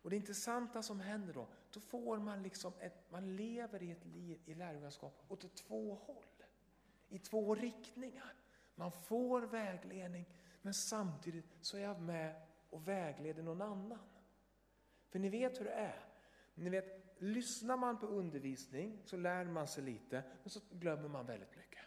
Och 0.02 0.10
det 0.10 0.16
intressanta 0.16 0.82
som 0.82 1.00
händer 1.00 1.34
då, 1.34 1.48
då 1.72 1.80
får 1.80 2.18
man 2.18 2.42
liksom 2.42 2.72
ett, 2.80 3.10
man 3.10 3.36
lever 3.36 3.82
i 3.82 3.90
ett 3.90 4.04
liv 4.06 4.40
i 4.44 4.54
lärjungaskap 4.54 5.24
åt 5.28 5.54
två 5.54 5.94
håll. 5.94 6.24
I 7.08 7.18
två 7.18 7.54
riktningar. 7.54 8.34
Man 8.74 8.92
får 8.92 9.40
vägledning 9.40 10.26
men 10.62 10.74
samtidigt 10.74 11.46
så 11.60 11.76
är 11.76 11.80
jag 11.80 12.00
med 12.00 12.42
och 12.70 12.88
vägleder 12.88 13.42
någon 13.42 13.62
annan. 13.62 14.08
För 15.08 15.18
ni 15.18 15.28
vet 15.28 15.60
hur 15.60 15.64
det 15.64 15.72
är. 15.72 16.07
Ni 16.58 16.70
vet, 16.70 17.14
lyssnar 17.18 17.76
man 17.76 17.98
på 17.98 18.06
undervisning 18.06 19.02
så 19.04 19.16
lär 19.16 19.44
man 19.44 19.68
sig 19.68 19.84
lite 19.84 20.22
men 20.42 20.50
så 20.50 20.60
glömmer 20.70 21.08
man 21.08 21.26
väldigt 21.26 21.56
mycket. 21.56 21.80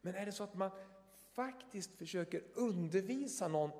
Men 0.00 0.14
är 0.14 0.26
det 0.26 0.32
så 0.32 0.44
att 0.44 0.54
man 0.54 0.70
faktiskt 1.34 1.98
försöker 1.98 2.42
undervisa 2.54 3.48
någon 3.48 3.70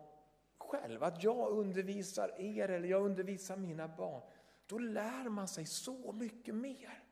själv, 0.58 1.02
att 1.02 1.22
jag 1.22 1.50
undervisar 1.50 2.40
er 2.40 2.68
eller 2.68 2.88
jag 2.88 3.02
undervisar 3.04 3.56
mina 3.56 3.88
barn, 3.88 4.22
då 4.66 4.78
lär 4.78 5.28
man 5.28 5.48
sig 5.48 5.66
så 5.66 6.12
mycket 6.12 6.54
mer. 6.54 7.04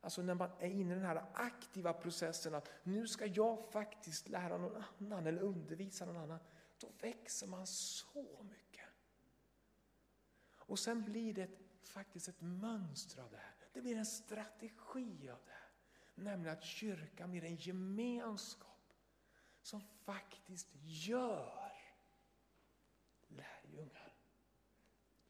Alltså 0.00 0.22
när 0.22 0.34
man 0.34 0.50
är 0.58 0.68
inne 0.68 0.92
i 0.92 0.94
den 0.94 1.04
här 1.04 1.24
aktiva 1.34 1.92
processen 1.92 2.54
att 2.54 2.70
nu 2.82 3.06
ska 3.06 3.26
jag 3.26 3.72
faktiskt 3.72 4.28
lära 4.28 4.58
någon 4.58 4.82
annan 4.98 5.26
eller 5.26 5.42
undervisa 5.42 6.04
någon 6.04 6.16
annan. 6.16 6.38
Då 6.78 6.88
växer 7.00 7.46
man 7.46 7.66
så 7.66 8.42
mycket. 8.42 8.84
Och 10.56 10.78
sen 10.78 11.04
blir 11.04 11.34
det 11.34 11.50
faktiskt 11.88 12.28
ett 12.28 12.40
mönster 12.40 13.22
av 13.22 13.30
det 13.30 13.36
här. 13.36 13.54
Det 13.72 13.80
blir 13.80 13.96
en 13.96 14.06
strategi 14.06 15.30
av 15.30 15.38
det 15.44 15.52
här. 15.52 15.70
Nämligen 16.14 16.56
att 16.56 16.64
kyrkan 16.64 17.30
blir 17.30 17.44
en 17.44 17.56
gemenskap 17.56 18.94
som 19.62 19.80
faktiskt 19.80 20.68
gör 20.82 21.72
lärjungar. 23.28 24.14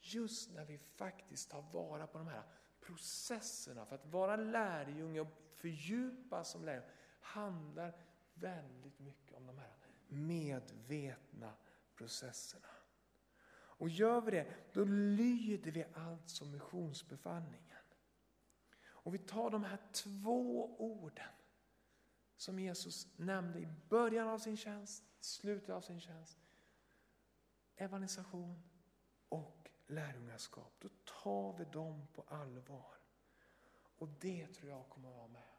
Just 0.00 0.50
när 0.50 0.64
vi 0.64 0.78
faktiskt 0.78 1.50
tar 1.50 1.62
vara 1.62 2.06
på 2.06 2.18
de 2.18 2.26
här 2.26 2.42
processerna 2.80 3.86
för 3.86 3.94
att 3.94 4.06
vara 4.06 4.36
lärjunge 4.36 5.20
och 5.20 5.28
fördjupas 5.54 6.50
som 6.50 6.64
lärjunge 6.64 6.88
handlar 7.20 7.92
väldigt 8.34 8.98
mycket 8.98 9.36
om 9.36 9.46
de 9.46 9.58
här 9.58 9.76
medvetna 10.08 11.52
processerna. 11.94 12.68
Och 13.82 13.88
gör 13.88 14.20
vi 14.20 14.30
det, 14.30 14.46
då 14.72 14.84
lyder 14.84 15.70
vi 15.70 15.84
alltså 15.94 16.44
missionsbefallningen. 16.44 17.78
Och 18.84 19.14
vi 19.14 19.18
tar 19.18 19.50
de 19.50 19.64
här 19.64 19.78
två 19.92 20.76
orden 20.78 21.32
som 22.36 22.58
Jesus 22.58 23.18
nämnde 23.18 23.58
i 23.58 23.68
början 23.88 24.28
av 24.28 24.38
sin 24.38 24.56
tjänst, 24.56 25.04
slutet 25.20 25.70
av 25.70 25.80
sin 25.80 26.00
tjänst. 26.00 26.38
Evangelisation 27.76 28.62
och 29.28 29.70
lärjungaskap. 29.86 30.72
Då 30.78 30.88
tar 31.22 31.58
vi 31.58 31.64
dem 31.64 32.06
på 32.14 32.22
allvar. 32.22 32.94
Och 33.98 34.08
det 34.08 34.46
tror 34.46 34.70
jag 34.70 34.88
kommer 34.88 35.08
att 35.08 35.16
vara 35.16 35.28
med 35.28 35.52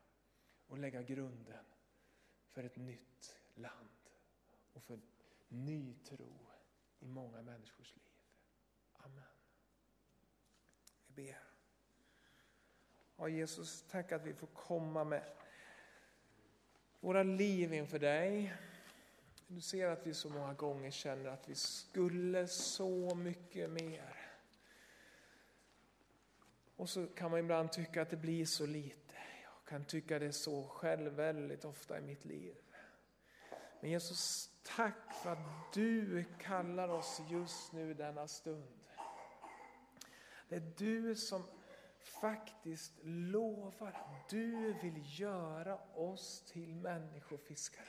och 0.67 0.77
lägga 0.77 1.01
grunden 1.01 1.65
för 2.49 2.63
ett 2.63 2.77
nytt 2.77 3.39
land 3.55 4.09
och 4.73 4.83
för 4.83 4.99
ny 5.47 5.95
tro 5.95 6.39
i 6.99 7.07
många 7.07 7.41
människors 7.41 7.95
liv. 7.95 8.02
Amen. 9.03 9.23
Vi 11.07 11.23
ber. 11.23 11.39
Ja, 13.17 13.27
Jesus, 13.27 13.85
tack 13.89 14.11
att 14.11 14.23
vi 14.25 14.33
får 14.33 14.47
komma 14.47 15.03
med 15.03 15.23
våra 16.99 17.23
liv 17.23 17.73
inför 17.73 17.99
dig. 17.99 18.53
Du 19.47 19.61
ser 19.61 19.87
att 19.87 20.07
vi 20.07 20.13
så 20.13 20.29
många 20.29 20.53
gånger 20.53 20.91
känner 20.91 21.29
att 21.29 21.49
vi 21.49 21.55
skulle 21.55 22.47
så 22.47 23.15
mycket 23.15 23.69
mer. 23.69 24.15
Och 26.75 26.89
så 26.89 27.07
kan 27.07 27.31
man 27.31 27.39
ibland 27.39 27.71
tycka 27.71 28.01
att 28.01 28.09
det 28.09 28.17
blir 28.17 28.45
så 28.45 28.65
lite. 28.65 29.15
Jag 29.43 29.65
kan 29.69 29.85
tycka 29.85 30.19
det 30.19 30.31
så 30.31 30.67
själv 30.67 31.13
väldigt 31.13 31.65
ofta 31.65 31.97
i 31.97 32.01
mitt 32.01 32.25
liv. 32.25 32.55
Men 33.81 33.91
Jesus, 33.91 34.49
tack 34.63 35.13
för 35.23 35.31
att 35.31 35.73
du 35.73 36.25
kallar 36.39 36.89
oss 36.89 37.21
just 37.29 37.73
nu 37.73 37.93
denna 37.93 38.27
stund. 38.27 38.82
Det 40.53 40.57
är 40.57 40.73
du 40.77 41.15
som 41.15 41.43
faktiskt 41.99 42.93
lovar 43.03 43.87
att 43.87 44.29
du 44.29 44.73
vill 44.73 45.19
göra 45.19 45.79
oss 45.93 46.43
till 46.45 46.75
människofiskare. 46.75 47.87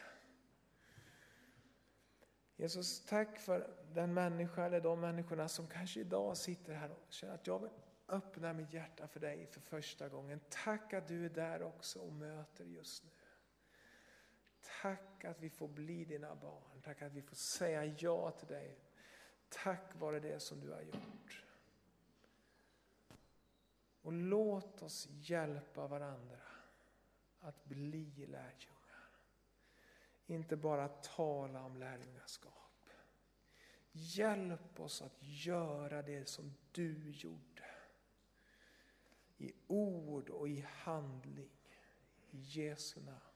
Jesus, 2.57 3.07
tack 3.07 3.39
för 3.39 3.77
den 3.93 4.15
människa 4.15 4.65
eller 4.65 4.81
de 4.81 5.01
människorna 5.01 5.49
som 5.49 5.67
kanske 5.67 6.01
idag 6.01 6.37
sitter 6.37 6.75
här 6.75 6.91
och 6.91 7.07
känner 7.09 7.35
att 7.35 7.47
jag 7.47 7.59
vill 7.59 7.71
öppna 8.09 8.53
mitt 8.53 8.73
hjärta 8.73 9.09
för 9.09 9.21
dig 9.21 9.47
för 9.47 9.61
första 9.61 10.09
gången. 10.09 10.41
Tack 10.49 10.93
att 10.93 11.09
du 11.09 11.25
är 11.25 11.31
där 11.31 11.63
också 11.63 11.99
och 11.99 12.13
möter 12.13 12.65
just 12.65 13.05
nu. 13.05 13.11
Tack 14.83 15.25
att 15.25 15.41
vi 15.41 15.51
får 15.51 15.69
bli 15.69 16.05
dina 16.05 16.35
barn. 16.35 16.81
Tack 16.85 17.03
att 17.03 17.13
vi 17.13 17.23
får 17.23 17.37
säga 17.37 17.85
ja 17.85 18.31
till 18.31 18.49
dig. 18.49 18.79
Tack 19.49 19.95
vare 19.95 20.21
det 20.21 20.41
som 20.41 20.61
du 20.61 20.73
har 20.73 20.83
gjort. 20.83 21.44
Och 24.05 24.13
låt 24.13 24.83
oss 24.83 25.09
hjälpa 25.11 25.87
varandra 25.87 26.41
att 27.41 27.65
bli 27.65 28.27
lärjungar. 28.27 29.09
Inte 30.27 30.57
bara 30.57 30.89
tala 30.89 31.63
om 31.63 31.77
lärjungaskap. 31.77 32.89
Hjälp 33.93 34.81
oss 34.81 35.03
att 35.03 35.17
göra 35.21 36.03
det 36.03 36.29
som 36.29 36.55
du 36.73 37.11
gjorde. 37.11 37.65
I 39.37 39.53
ord 39.67 40.31
och 40.31 40.49
i 40.49 40.67
handling. 40.69 41.51
I 42.31 42.39
Jesu 42.39 43.01
namn. 43.01 43.34